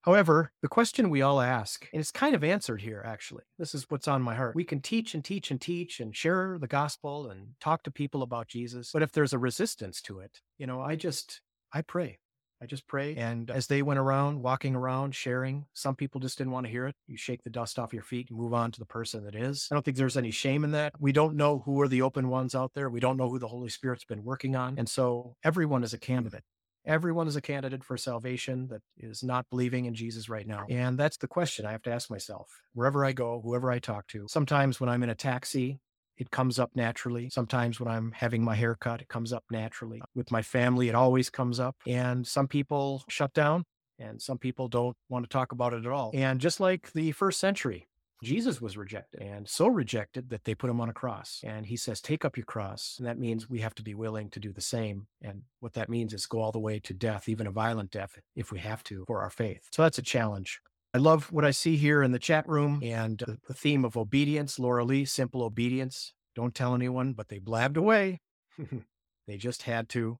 However, 0.02 0.52
the 0.62 0.68
question 0.68 1.10
we 1.10 1.22
all 1.22 1.40
ask, 1.40 1.88
and 1.92 2.00
it's 2.00 2.12
kind 2.12 2.36
of 2.36 2.44
answered 2.44 2.82
here, 2.82 3.02
actually, 3.04 3.42
this 3.58 3.74
is 3.74 3.86
what's 3.88 4.06
on 4.06 4.22
my 4.22 4.36
heart. 4.36 4.54
We 4.54 4.62
can 4.62 4.80
teach 4.80 5.14
and 5.14 5.24
teach 5.24 5.50
and 5.50 5.60
teach 5.60 5.98
and 5.98 6.14
share 6.14 6.58
the 6.60 6.68
gospel 6.68 7.28
and 7.28 7.54
talk 7.60 7.82
to 7.82 7.90
people 7.90 8.22
about 8.22 8.46
Jesus. 8.46 8.90
But 8.92 9.02
if 9.02 9.10
there's 9.10 9.32
a 9.32 9.38
resistance 9.38 10.00
to 10.02 10.20
it, 10.20 10.42
you 10.58 10.66
know, 10.66 10.80
I 10.80 10.94
just, 10.94 11.40
I 11.72 11.82
pray. 11.82 12.18
I 12.60 12.66
just 12.66 12.86
pray. 12.86 13.14
And 13.16 13.50
as 13.50 13.66
they 13.66 13.82
went 13.82 13.98
around, 13.98 14.42
walking 14.42 14.74
around, 14.74 15.14
sharing, 15.14 15.66
some 15.74 15.94
people 15.94 16.20
just 16.20 16.38
didn't 16.38 16.52
want 16.52 16.66
to 16.66 16.72
hear 16.72 16.86
it. 16.86 16.94
You 17.06 17.16
shake 17.16 17.42
the 17.44 17.50
dust 17.50 17.78
off 17.78 17.92
your 17.92 18.02
feet 18.02 18.30
and 18.30 18.38
move 18.38 18.54
on 18.54 18.70
to 18.72 18.78
the 18.78 18.86
person 18.86 19.24
that 19.24 19.34
is. 19.34 19.68
I 19.70 19.74
don't 19.74 19.84
think 19.84 19.96
there's 19.96 20.16
any 20.16 20.30
shame 20.30 20.64
in 20.64 20.70
that. 20.72 20.94
We 20.98 21.12
don't 21.12 21.36
know 21.36 21.62
who 21.64 21.80
are 21.82 21.88
the 21.88 22.02
open 22.02 22.28
ones 22.28 22.54
out 22.54 22.72
there. 22.74 22.88
We 22.88 23.00
don't 23.00 23.18
know 23.18 23.28
who 23.28 23.38
the 23.38 23.48
Holy 23.48 23.68
Spirit's 23.68 24.04
been 24.04 24.24
working 24.24 24.56
on. 24.56 24.76
And 24.78 24.88
so 24.88 25.36
everyone 25.44 25.84
is 25.84 25.92
a 25.92 25.98
candidate. 25.98 26.44
Everyone 26.86 27.26
is 27.26 27.34
a 27.34 27.40
candidate 27.40 27.82
for 27.82 27.96
salvation 27.96 28.68
that 28.68 28.80
is 28.96 29.24
not 29.24 29.50
believing 29.50 29.86
in 29.86 29.94
Jesus 29.94 30.28
right 30.28 30.46
now. 30.46 30.66
And 30.70 30.96
that's 30.96 31.16
the 31.16 31.26
question 31.26 31.66
I 31.66 31.72
have 31.72 31.82
to 31.82 31.90
ask 31.90 32.08
myself 32.08 32.48
wherever 32.74 33.04
I 33.04 33.10
go, 33.10 33.40
whoever 33.42 33.72
I 33.72 33.80
talk 33.80 34.06
to. 34.08 34.26
Sometimes 34.28 34.78
when 34.80 34.88
I'm 34.88 35.02
in 35.02 35.10
a 35.10 35.14
taxi, 35.16 35.80
it 36.18 36.30
comes 36.30 36.58
up 36.58 36.70
naturally. 36.74 37.30
Sometimes 37.30 37.80
when 37.80 37.92
I'm 37.92 38.12
having 38.12 38.42
my 38.42 38.54
hair 38.54 38.74
cut, 38.74 39.00
it 39.00 39.08
comes 39.08 39.32
up 39.32 39.44
naturally. 39.50 40.00
With 40.14 40.30
my 40.30 40.42
family, 40.42 40.88
it 40.88 40.94
always 40.94 41.30
comes 41.30 41.60
up. 41.60 41.76
And 41.86 42.26
some 42.26 42.48
people 42.48 43.02
shut 43.08 43.32
down 43.34 43.64
and 43.98 44.20
some 44.20 44.38
people 44.38 44.68
don't 44.68 44.96
want 45.08 45.24
to 45.24 45.28
talk 45.28 45.52
about 45.52 45.72
it 45.72 45.84
at 45.84 45.92
all. 45.92 46.10
And 46.14 46.40
just 46.40 46.60
like 46.60 46.92
the 46.92 47.12
first 47.12 47.40
century, 47.40 47.88
Jesus 48.22 48.60
was 48.60 48.76
rejected 48.76 49.20
and 49.20 49.46
so 49.46 49.66
rejected 49.66 50.30
that 50.30 50.44
they 50.44 50.54
put 50.54 50.70
him 50.70 50.80
on 50.80 50.88
a 50.88 50.94
cross. 50.94 51.42
And 51.44 51.66
he 51.66 51.76
says, 51.76 52.00
Take 52.00 52.24
up 52.24 52.36
your 52.36 52.46
cross. 52.46 52.96
And 52.98 53.06
that 53.06 53.18
means 53.18 53.48
we 53.48 53.60
have 53.60 53.74
to 53.74 53.82
be 53.82 53.94
willing 53.94 54.30
to 54.30 54.40
do 54.40 54.52
the 54.52 54.60
same. 54.60 55.06
And 55.22 55.42
what 55.60 55.74
that 55.74 55.90
means 55.90 56.14
is 56.14 56.26
go 56.26 56.40
all 56.40 56.52
the 56.52 56.58
way 56.58 56.78
to 56.80 56.94
death, 56.94 57.28
even 57.28 57.46
a 57.46 57.50
violent 57.50 57.90
death, 57.90 58.18
if 58.34 58.50
we 58.50 58.58
have 58.60 58.82
to, 58.84 59.04
for 59.06 59.22
our 59.22 59.30
faith. 59.30 59.68
So 59.70 59.82
that's 59.82 59.98
a 59.98 60.02
challenge. 60.02 60.60
I 60.96 60.98
love 60.98 61.30
what 61.30 61.44
I 61.44 61.50
see 61.50 61.76
here 61.76 62.02
in 62.02 62.12
the 62.12 62.18
chat 62.18 62.48
room 62.48 62.80
and 62.82 63.22
uh, 63.22 63.34
the 63.46 63.52
theme 63.52 63.84
of 63.84 63.98
obedience. 63.98 64.58
Laura 64.58 64.82
Lee, 64.82 65.04
simple 65.04 65.42
obedience. 65.42 66.14
Don't 66.34 66.54
tell 66.54 66.74
anyone, 66.74 67.12
but 67.12 67.28
they 67.28 67.38
blabbed 67.38 67.76
away. 67.76 68.22
they 69.26 69.36
just 69.36 69.64
had 69.64 69.90
to. 69.90 70.18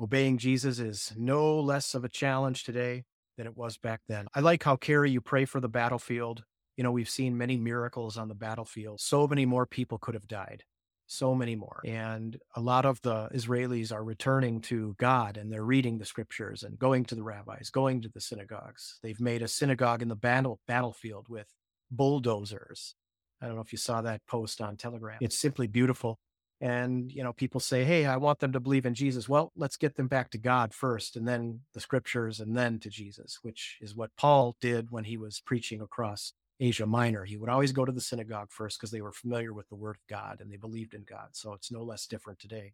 Obeying 0.00 0.38
Jesus 0.38 0.78
is 0.78 1.12
no 1.16 1.58
less 1.58 1.94
of 1.94 2.04
a 2.04 2.08
challenge 2.08 2.62
today 2.62 3.06
than 3.36 3.48
it 3.48 3.56
was 3.56 3.76
back 3.76 4.02
then. 4.06 4.28
I 4.32 4.38
like 4.38 4.62
how, 4.62 4.76
Carrie, 4.76 5.10
you 5.10 5.20
pray 5.20 5.44
for 5.44 5.58
the 5.58 5.68
battlefield. 5.68 6.44
You 6.76 6.84
know, 6.84 6.92
we've 6.92 7.10
seen 7.10 7.36
many 7.36 7.56
miracles 7.56 8.16
on 8.16 8.28
the 8.28 8.36
battlefield. 8.36 9.00
So 9.00 9.26
many 9.26 9.46
more 9.46 9.66
people 9.66 9.98
could 9.98 10.14
have 10.14 10.28
died. 10.28 10.62
So 11.06 11.34
many 11.34 11.54
more. 11.54 11.80
And 11.84 12.36
a 12.56 12.60
lot 12.60 12.84
of 12.84 13.00
the 13.02 13.28
Israelis 13.32 13.92
are 13.92 14.02
returning 14.02 14.60
to 14.62 14.96
God 14.98 15.36
and 15.36 15.52
they're 15.52 15.64
reading 15.64 15.98
the 15.98 16.04
scriptures 16.04 16.64
and 16.64 16.78
going 16.78 17.04
to 17.06 17.14
the 17.14 17.22
rabbis, 17.22 17.70
going 17.70 18.02
to 18.02 18.08
the 18.08 18.20
synagogues. 18.20 18.98
They've 19.02 19.20
made 19.20 19.42
a 19.42 19.48
synagogue 19.48 20.02
in 20.02 20.08
the 20.08 20.16
battle 20.16 20.58
battlefield 20.66 21.28
with 21.28 21.46
bulldozers. 21.90 22.94
I 23.40 23.46
don't 23.46 23.54
know 23.54 23.62
if 23.62 23.72
you 23.72 23.78
saw 23.78 24.02
that 24.02 24.26
post 24.26 24.60
on 24.60 24.76
Telegram. 24.76 25.18
It's 25.20 25.38
simply 25.38 25.68
beautiful. 25.68 26.18
And, 26.60 27.12
you 27.12 27.22
know, 27.22 27.34
people 27.34 27.60
say, 27.60 27.84
hey, 27.84 28.06
I 28.06 28.16
want 28.16 28.38
them 28.38 28.52
to 28.52 28.60
believe 28.60 28.86
in 28.86 28.94
Jesus. 28.94 29.28
Well, 29.28 29.52
let's 29.56 29.76
get 29.76 29.96
them 29.96 30.08
back 30.08 30.30
to 30.30 30.38
God 30.38 30.72
first, 30.72 31.14
and 31.14 31.28
then 31.28 31.60
the 31.74 31.80
scriptures, 31.80 32.40
and 32.40 32.56
then 32.56 32.80
to 32.80 32.88
Jesus, 32.88 33.40
which 33.42 33.76
is 33.82 33.94
what 33.94 34.16
Paul 34.16 34.56
did 34.58 34.90
when 34.90 35.04
he 35.04 35.18
was 35.18 35.42
preaching 35.44 35.82
across 35.82 36.32
Asia 36.60 36.86
Minor. 36.86 37.24
He 37.24 37.36
would 37.36 37.50
always 37.50 37.72
go 37.72 37.84
to 37.84 37.92
the 37.92 38.00
synagogue 38.00 38.50
first 38.50 38.78
because 38.78 38.90
they 38.90 39.02
were 39.02 39.12
familiar 39.12 39.52
with 39.52 39.68
the 39.68 39.74
word 39.76 39.96
of 39.96 40.06
God 40.08 40.40
and 40.40 40.50
they 40.50 40.56
believed 40.56 40.94
in 40.94 41.04
God. 41.08 41.28
So 41.32 41.52
it's 41.52 41.70
no 41.70 41.82
less 41.82 42.06
different 42.06 42.38
today. 42.38 42.72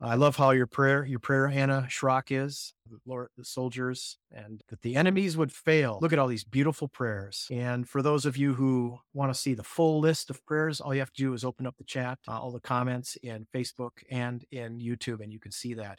I 0.00 0.14
love 0.14 0.36
how 0.36 0.50
your 0.50 0.68
prayer, 0.68 1.04
your 1.04 1.18
prayer, 1.18 1.48
Hannah 1.48 1.88
Schrock 1.90 2.30
is, 2.30 2.72
the, 2.88 2.98
Lord, 3.04 3.30
the 3.36 3.44
soldiers, 3.44 4.16
and 4.30 4.62
that 4.68 4.82
the 4.82 4.94
enemies 4.94 5.36
would 5.36 5.50
fail. 5.50 5.98
Look 6.00 6.12
at 6.12 6.20
all 6.20 6.28
these 6.28 6.44
beautiful 6.44 6.86
prayers. 6.86 7.48
And 7.50 7.88
for 7.88 8.00
those 8.00 8.24
of 8.24 8.36
you 8.36 8.54
who 8.54 9.00
want 9.12 9.34
to 9.34 9.38
see 9.38 9.54
the 9.54 9.64
full 9.64 9.98
list 9.98 10.30
of 10.30 10.44
prayers, 10.46 10.80
all 10.80 10.94
you 10.94 11.00
have 11.00 11.12
to 11.14 11.22
do 11.22 11.34
is 11.34 11.44
open 11.44 11.66
up 11.66 11.76
the 11.78 11.84
chat, 11.84 12.20
uh, 12.28 12.38
all 12.38 12.52
the 12.52 12.60
comments 12.60 13.16
in 13.24 13.48
Facebook 13.52 13.90
and 14.08 14.44
in 14.52 14.78
YouTube, 14.78 15.20
and 15.20 15.32
you 15.32 15.40
can 15.40 15.50
see 15.50 15.74
that. 15.74 15.98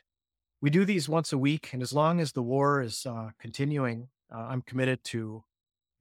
We 0.61 0.69
do 0.69 0.85
these 0.85 1.09
once 1.09 1.33
a 1.33 1.37
week, 1.37 1.71
and 1.73 1.81
as 1.81 1.91
long 1.91 2.21
as 2.21 2.31
the 2.31 2.43
war 2.43 2.81
is 2.81 3.05
uh, 3.05 3.31
continuing, 3.37 4.07
uh, 4.33 4.47
I'm 4.49 4.61
committed 4.61 5.03
to 5.05 5.43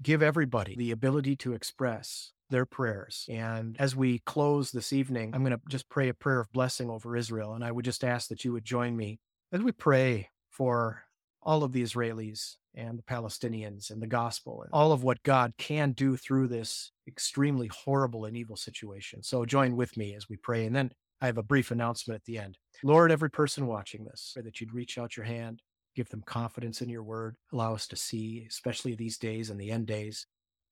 give 0.03 0.23
everybody 0.23 0.77
the 0.77 0.91
ability 0.91 1.37
to 1.37 1.55
express 1.55 2.33
their 2.51 2.65
prayers. 2.65 3.27
And 3.29 3.77
as 3.79 3.95
we 3.95 4.21
close 4.21 4.71
this 4.71 4.93
evening, 4.93 5.33
I'm 5.35 5.45
going 5.45 5.57
to 5.57 5.61
just 5.69 5.89
pray 5.89 6.09
a 6.09 6.15
prayer 6.15 6.41
of 6.41 6.53
blessing 6.53 6.89
over 6.89 7.17
Israel. 7.17 7.55
And 7.55 7.65
I 7.65 7.73
would 7.73 7.85
just 7.85 8.05
ask 8.05 8.29
that 8.29 8.45
you 8.45 8.53
would 8.53 8.65
join 8.65 8.97
me 8.97 9.21
as 9.53 9.61
we 9.61 9.73
pray 9.73 10.31
for 10.51 11.03
all 11.43 11.63
of 11.63 11.73
the 11.73 11.83
Israelis 11.83 12.55
and 12.75 12.99
the 12.99 13.03
Palestinians 13.03 13.91
and 13.91 14.01
the 14.01 14.07
gospel 14.07 14.63
and 14.63 14.71
all 14.73 14.93
of 14.93 15.03
what 15.03 15.23
God 15.23 15.53
can 15.59 15.93
do 15.93 16.17
through 16.17 16.49
this 16.49 16.93
extremely 17.07 17.69
horrible 17.69 18.25
and 18.25 18.37
evil 18.37 18.57
situation. 18.57 19.23
So 19.23 19.45
join 19.45 19.77
with 19.77 19.97
me 19.97 20.15
as 20.15 20.29
we 20.29 20.37
pray. 20.37 20.67
And 20.67 20.75
then 20.75 20.91
I 21.21 21.27
have 21.27 21.39
a 21.39 21.43
brief 21.43 21.71
announcement 21.71 22.17
at 22.17 22.25
the 22.25 22.39
end. 22.39 22.59
Lord, 22.85 23.11
every 23.11 23.31
person 23.31 23.67
watching 23.67 24.05
this, 24.05 24.33
pray 24.35 24.43
that 24.43 24.61
you'd 24.61 24.75
reach 24.75 24.99
out 24.99 25.17
your 25.17 25.27
hand 25.27 25.63
give 25.99 26.11
them 26.11 26.23
confidence 26.25 26.81
in 26.81 26.89
your 26.89 27.03
word. 27.03 27.35
Allow 27.53 27.75
us 27.75 27.89
to 27.89 27.97
see, 27.97 28.47
especially 28.49 28.95
these 28.95 29.19
days 29.19 29.51
and 29.51 29.61
the 29.61 29.73
end 29.73 29.89
days, 29.89 30.27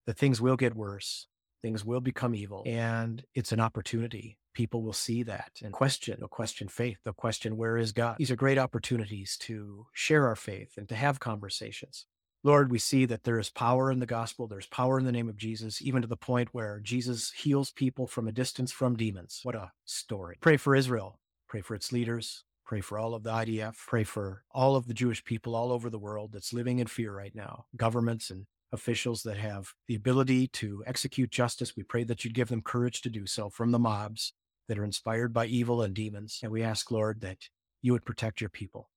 that 0.07 0.17
things 0.17 0.41
will 0.41 0.57
get 0.57 0.77
worse. 0.77 1.27
Things 1.63 1.85
will 1.85 2.01
become 2.01 2.33
evil. 2.33 2.63
And 2.65 3.25
it's 3.35 3.51
an 3.51 3.59
opportunity. 3.59 4.39
People 4.55 4.83
will 4.83 4.93
see 4.93 5.25
that 5.25 5.51
and 5.65 5.73
question. 5.73 6.17
They'll 6.21 6.29
question 6.29 6.69
faith. 6.69 6.99
They'll 7.03 7.13
question, 7.13 7.57
where 7.57 7.77
is 7.77 7.91
God? 7.91 8.15
These 8.19 8.31
are 8.31 8.37
great 8.37 8.57
opportunities 8.57 9.37
to 9.39 9.87
share 9.93 10.29
our 10.29 10.37
faith 10.37 10.75
and 10.77 10.89
to 10.91 10.95
have 10.95 11.19
conversations. 11.19 12.07
Lord, 12.45 12.71
we 12.71 12.79
see 12.79 13.05
that 13.07 13.25
there 13.25 13.41
is 13.41 13.51
power 13.51 13.91
in 13.91 13.99
the 13.99 14.07
gospel. 14.07 14.47
There's 14.47 14.69
power 14.69 14.97
in 14.97 15.07
the 15.07 15.11
name 15.11 15.29
of 15.29 15.37
Jesus, 15.37 15.83
even 15.83 16.03
to 16.03 16.09
the 16.09 16.17
point 16.17 16.51
where 16.53 16.79
Jesus 16.81 17.33
heals 17.33 17.73
people 17.73 18.07
from 18.07 18.29
a 18.29 18.33
distance 18.33 18.71
from 18.71 18.95
demons. 18.95 19.41
What 19.43 19.57
a 19.57 19.73
story. 19.85 20.37
Pray 20.41 20.57
for 20.57 20.77
Israel. 20.77 21.19
Pray 21.49 21.63
for 21.63 21.75
its 21.75 21.91
leaders. 21.91 22.45
Pray 22.67 22.81
for 22.81 22.99
all 22.99 23.15
of 23.15 23.23
the 23.23 23.31
IDF. 23.31 23.77
Pray 23.87 24.03
for 24.03 24.43
all 24.51 24.75
of 24.75 24.89
the 24.89 24.95
Jewish 24.95 25.25
people 25.25 25.55
all 25.55 25.71
over 25.71 25.89
the 25.89 26.01
world 26.01 26.33
that's 26.33 26.53
living 26.53 26.81
in 26.81 26.89
fear 26.89 27.15
right 27.15 27.35
now. 27.35 27.67
Governments 27.77 28.29
and 28.29 28.47
officials 28.73 29.23
that 29.23 29.37
have 29.37 29.73
the 29.87 29.95
ability 29.95 30.49
to 30.49 30.83
execute 30.85 31.31
justice. 31.31 31.77
We 31.77 31.85
pray 31.85 32.03
that 32.05 32.25
you'd 32.25 32.35
give 32.35 32.49
them 32.49 32.63
courage 32.63 33.03
to 33.03 33.09
do 33.09 33.25
so 33.25 33.51
from 33.51 33.71
the 33.71 33.79
mobs 33.79 34.33
that 34.69 34.79
are 34.79 34.85
inspired 34.85 35.33
by 35.33 35.47
evil 35.47 35.81
and 35.81 35.95
demons. 35.95 36.41
And 36.43 36.51
we 36.51 36.65
ask, 36.65 36.91
Lord, 36.91 37.21
that 37.21 37.39
you 37.83 37.93
would 37.93 38.05
protect 38.05 38.41
your 38.41 38.51
people. 38.51 38.91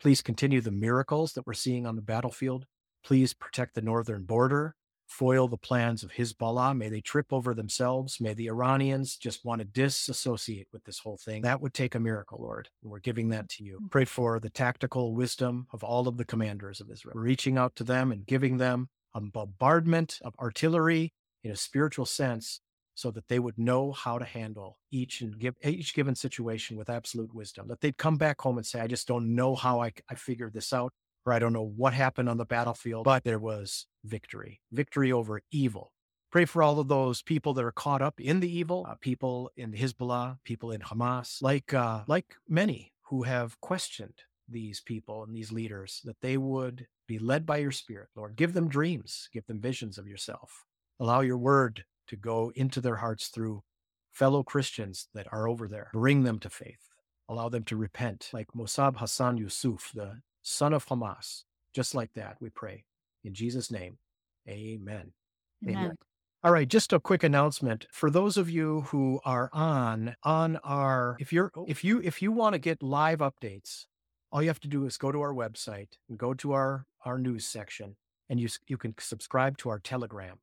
Please 0.00 0.20
continue 0.20 0.60
the 0.60 0.72
miracles 0.72 1.32
that 1.34 1.46
we're 1.46 1.52
seeing 1.52 1.86
on 1.86 1.94
the 1.94 2.02
battlefield. 2.02 2.66
Please 3.04 3.34
protect 3.34 3.76
the 3.76 3.82
northern 3.82 4.24
border 4.24 4.74
foil 5.06 5.48
the 5.48 5.56
plans 5.56 6.02
of 6.02 6.12
Hezbollah. 6.12 6.76
May 6.76 6.88
they 6.88 7.00
trip 7.00 7.32
over 7.32 7.54
themselves. 7.54 8.20
May 8.20 8.34
the 8.34 8.46
Iranians 8.46 9.16
just 9.16 9.44
want 9.44 9.60
to 9.60 9.64
disassociate 9.64 10.68
with 10.72 10.84
this 10.84 10.98
whole 11.00 11.18
thing. 11.18 11.42
That 11.42 11.60
would 11.60 11.74
take 11.74 11.94
a 11.94 12.00
miracle, 12.00 12.38
Lord. 12.40 12.68
And 12.82 12.90
we're 12.90 13.00
giving 13.00 13.28
that 13.30 13.48
to 13.50 13.64
you. 13.64 13.78
Mm. 13.82 13.90
Pray 13.90 14.04
for 14.04 14.40
the 14.40 14.50
tactical 14.50 15.14
wisdom 15.14 15.66
of 15.72 15.84
all 15.84 16.08
of 16.08 16.16
the 16.16 16.24
commanders 16.24 16.80
of 16.80 16.90
Israel. 16.90 17.12
We're 17.14 17.22
reaching 17.22 17.58
out 17.58 17.76
to 17.76 17.84
them 17.84 18.12
and 18.12 18.26
giving 18.26 18.56
them 18.56 18.88
a 19.14 19.20
bombardment 19.20 20.18
of 20.22 20.34
artillery 20.38 21.12
in 21.44 21.50
a 21.50 21.56
spiritual 21.56 22.06
sense 22.06 22.60
so 22.94 23.10
that 23.10 23.28
they 23.28 23.38
would 23.38 23.58
know 23.58 23.92
how 23.92 24.18
to 24.18 24.24
handle 24.24 24.78
each 24.90 25.22
and 25.22 25.38
give 25.38 25.54
each 25.62 25.94
given 25.94 26.14
situation 26.14 26.76
with 26.76 26.90
absolute 26.90 27.34
wisdom. 27.34 27.68
That 27.68 27.80
they'd 27.80 27.96
come 27.96 28.16
back 28.16 28.40
home 28.40 28.58
and 28.58 28.66
say, 28.66 28.80
I 28.80 28.86
just 28.86 29.08
don't 29.08 29.34
know 29.34 29.54
how 29.54 29.80
I, 29.80 29.92
I 30.10 30.14
figured 30.14 30.52
this 30.52 30.72
out 30.72 30.92
or 31.24 31.32
I 31.32 31.38
don't 31.38 31.52
know 31.52 31.72
what 31.76 31.94
happened 31.94 32.28
on 32.28 32.36
the 32.36 32.44
battlefield, 32.44 33.04
but 33.04 33.24
there 33.24 33.38
was 33.38 33.86
victory, 34.04 34.60
victory 34.70 35.12
over 35.12 35.42
evil. 35.50 35.92
Pray 36.30 36.44
for 36.44 36.62
all 36.62 36.80
of 36.80 36.88
those 36.88 37.20
people 37.20 37.52
that 37.54 37.64
are 37.64 37.72
caught 37.72 38.00
up 38.00 38.18
in 38.18 38.40
the 38.40 38.50
evil, 38.50 38.86
uh, 38.88 38.94
people 39.00 39.50
in 39.56 39.72
Hezbollah, 39.72 40.38
people 40.44 40.70
in 40.70 40.80
Hamas, 40.80 41.42
like 41.42 41.74
uh, 41.74 42.04
like 42.06 42.34
many 42.48 42.92
who 43.08 43.24
have 43.24 43.60
questioned 43.60 44.14
these 44.48 44.80
people 44.80 45.22
and 45.22 45.34
these 45.34 45.52
leaders, 45.52 46.00
that 46.04 46.20
they 46.22 46.36
would 46.36 46.86
be 47.06 47.18
led 47.18 47.44
by 47.44 47.58
your 47.58 47.70
Spirit, 47.70 48.08
Lord. 48.16 48.36
Give 48.36 48.54
them 48.54 48.68
dreams, 48.68 49.28
give 49.32 49.46
them 49.46 49.60
visions 49.60 49.98
of 49.98 50.08
yourself. 50.08 50.64
Allow 50.98 51.20
your 51.20 51.38
word 51.38 51.84
to 52.08 52.16
go 52.16 52.50
into 52.54 52.80
their 52.80 52.96
hearts 52.96 53.28
through 53.28 53.62
fellow 54.10 54.42
Christians 54.42 55.08
that 55.14 55.26
are 55.32 55.48
over 55.48 55.68
there. 55.68 55.90
Bring 55.92 56.22
them 56.22 56.38
to 56.40 56.50
faith. 56.50 56.88
Allow 57.28 57.48
them 57.48 57.64
to 57.64 57.76
repent, 57.76 58.30
like 58.32 58.54
Mossab 58.54 58.98
Hassan 58.98 59.36
Yusuf, 59.36 59.90
the 59.94 60.20
son 60.42 60.72
of 60.72 60.86
Hamas. 60.86 61.44
Just 61.74 61.94
like 61.94 62.12
that, 62.14 62.36
we 62.40 62.50
pray. 62.50 62.84
In 63.24 63.34
Jesus' 63.34 63.70
name, 63.70 63.98
amen. 64.48 65.12
Amen. 65.64 65.76
amen. 65.76 65.96
All 66.44 66.50
right, 66.50 66.66
just 66.66 66.92
a 66.92 66.98
quick 66.98 67.22
announcement 67.22 67.86
for 67.92 68.10
those 68.10 68.36
of 68.36 68.50
you 68.50 68.80
who 68.88 69.20
are 69.24 69.48
on 69.52 70.16
on 70.24 70.56
our 70.64 71.16
if 71.20 71.32
you're 71.32 71.52
if 71.68 71.84
you 71.84 72.00
if 72.02 72.20
you 72.20 72.32
want 72.32 72.54
to 72.54 72.58
get 72.58 72.82
live 72.82 73.20
updates, 73.20 73.86
all 74.32 74.42
you 74.42 74.48
have 74.48 74.58
to 74.60 74.68
do 74.68 74.84
is 74.84 74.96
go 74.96 75.12
to 75.12 75.20
our 75.20 75.32
website 75.32 75.90
and 76.08 76.18
go 76.18 76.34
to 76.34 76.52
our 76.52 76.84
our 77.04 77.16
news 77.16 77.44
section 77.44 77.94
and 78.28 78.40
you 78.40 78.48
you 78.66 78.76
can 78.76 78.94
subscribe 78.98 79.56
to 79.58 79.68
our 79.68 79.78
Telegram. 79.78 80.38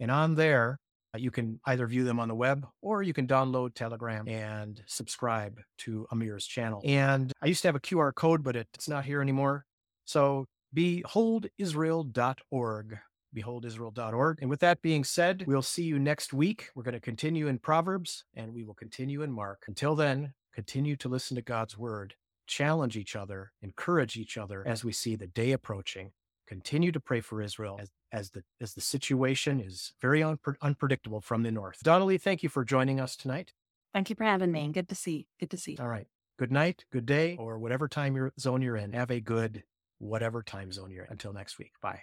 And 0.00 0.10
on 0.10 0.34
there, 0.34 0.80
you 1.16 1.30
can 1.30 1.60
either 1.66 1.86
view 1.86 2.04
them 2.04 2.18
on 2.18 2.28
the 2.28 2.34
web 2.34 2.66
or 2.82 3.02
you 3.02 3.12
can 3.12 3.26
download 3.26 3.74
Telegram 3.74 4.26
and 4.28 4.82
subscribe 4.86 5.60
to 5.78 6.06
Amir's 6.10 6.46
channel. 6.46 6.82
And 6.84 7.32
I 7.42 7.46
used 7.46 7.62
to 7.62 7.68
have 7.68 7.76
a 7.76 7.80
QR 7.80 8.14
code, 8.14 8.42
but 8.42 8.56
it, 8.56 8.68
it's 8.74 8.88
not 8.88 9.04
here 9.04 9.22
anymore. 9.22 9.64
So 10.04 10.46
beholdisrael.org. 10.74 12.98
Beholdisrael.org. 13.36 14.38
And 14.40 14.48
with 14.48 14.60
that 14.60 14.80
being 14.80 15.04
said, 15.04 15.44
we'll 15.46 15.60
see 15.60 15.84
you 15.84 15.98
next 15.98 16.32
week. 16.32 16.70
We're 16.74 16.82
going 16.82 16.94
to 16.94 17.00
continue 17.00 17.48
in 17.48 17.58
Proverbs 17.58 18.24
and 18.34 18.54
we 18.54 18.64
will 18.64 18.74
continue 18.74 19.22
in 19.22 19.30
Mark. 19.30 19.64
Until 19.68 19.94
then, 19.94 20.32
continue 20.54 20.96
to 20.96 21.08
listen 21.08 21.36
to 21.36 21.42
God's 21.42 21.76
word, 21.76 22.14
challenge 22.46 22.96
each 22.96 23.14
other, 23.14 23.52
encourage 23.62 24.16
each 24.16 24.38
other 24.38 24.66
as 24.66 24.84
we 24.84 24.92
see 24.92 25.14
the 25.14 25.26
day 25.26 25.52
approaching. 25.52 26.12
Continue 26.46 26.90
to 26.92 27.00
pray 27.00 27.20
for 27.20 27.42
Israel 27.42 27.78
as, 27.78 27.90
as 28.10 28.30
the 28.30 28.42
as 28.62 28.72
the 28.72 28.80
situation 28.80 29.60
is 29.60 29.92
very 30.00 30.20
unpre- 30.20 30.56
unpredictable 30.62 31.20
from 31.20 31.42
the 31.42 31.52
north. 31.52 31.80
Donalee, 31.84 32.18
thank 32.18 32.42
you 32.42 32.48
for 32.48 32.64
joining 32.64 32.98
us 32.98 33.16
tonight. 33.16 33.52
Thank 33.92 34.08
you 34.08 34.16
for 34.16 34.24
having 34.24 34.50
me. 34.50 34.70
Good 34.72 34.88
to 34.88 34.94
see. 34.94 35.26
Good 35.38 35.50
to 35.50 35.58
see. 35.58 35.76
All 35.78 35.88
right. 35.88 36.06
Good 36.38 36.52
night, 36.52 36.84
good 36.92 37.04
day, 37.04 37.36
or 37.38 37.58
whatever 37.58 37.88
time 37.88 38.30
zone 38.38 38.62
you're 38.62 38.76
in. 38.76 38.92
Have 38.92 39.10
a 39.10 39.20
good 39.20 39.64
whatever 39.98 40.42
time 40.42 40.72
zone 40.72 40.90
you're 40.90 41.04
in. 41.04 41.12
Until 41.12 41.32
next 41.32 41.58
week. 41.58 41.72
Bye. 41.80 42.02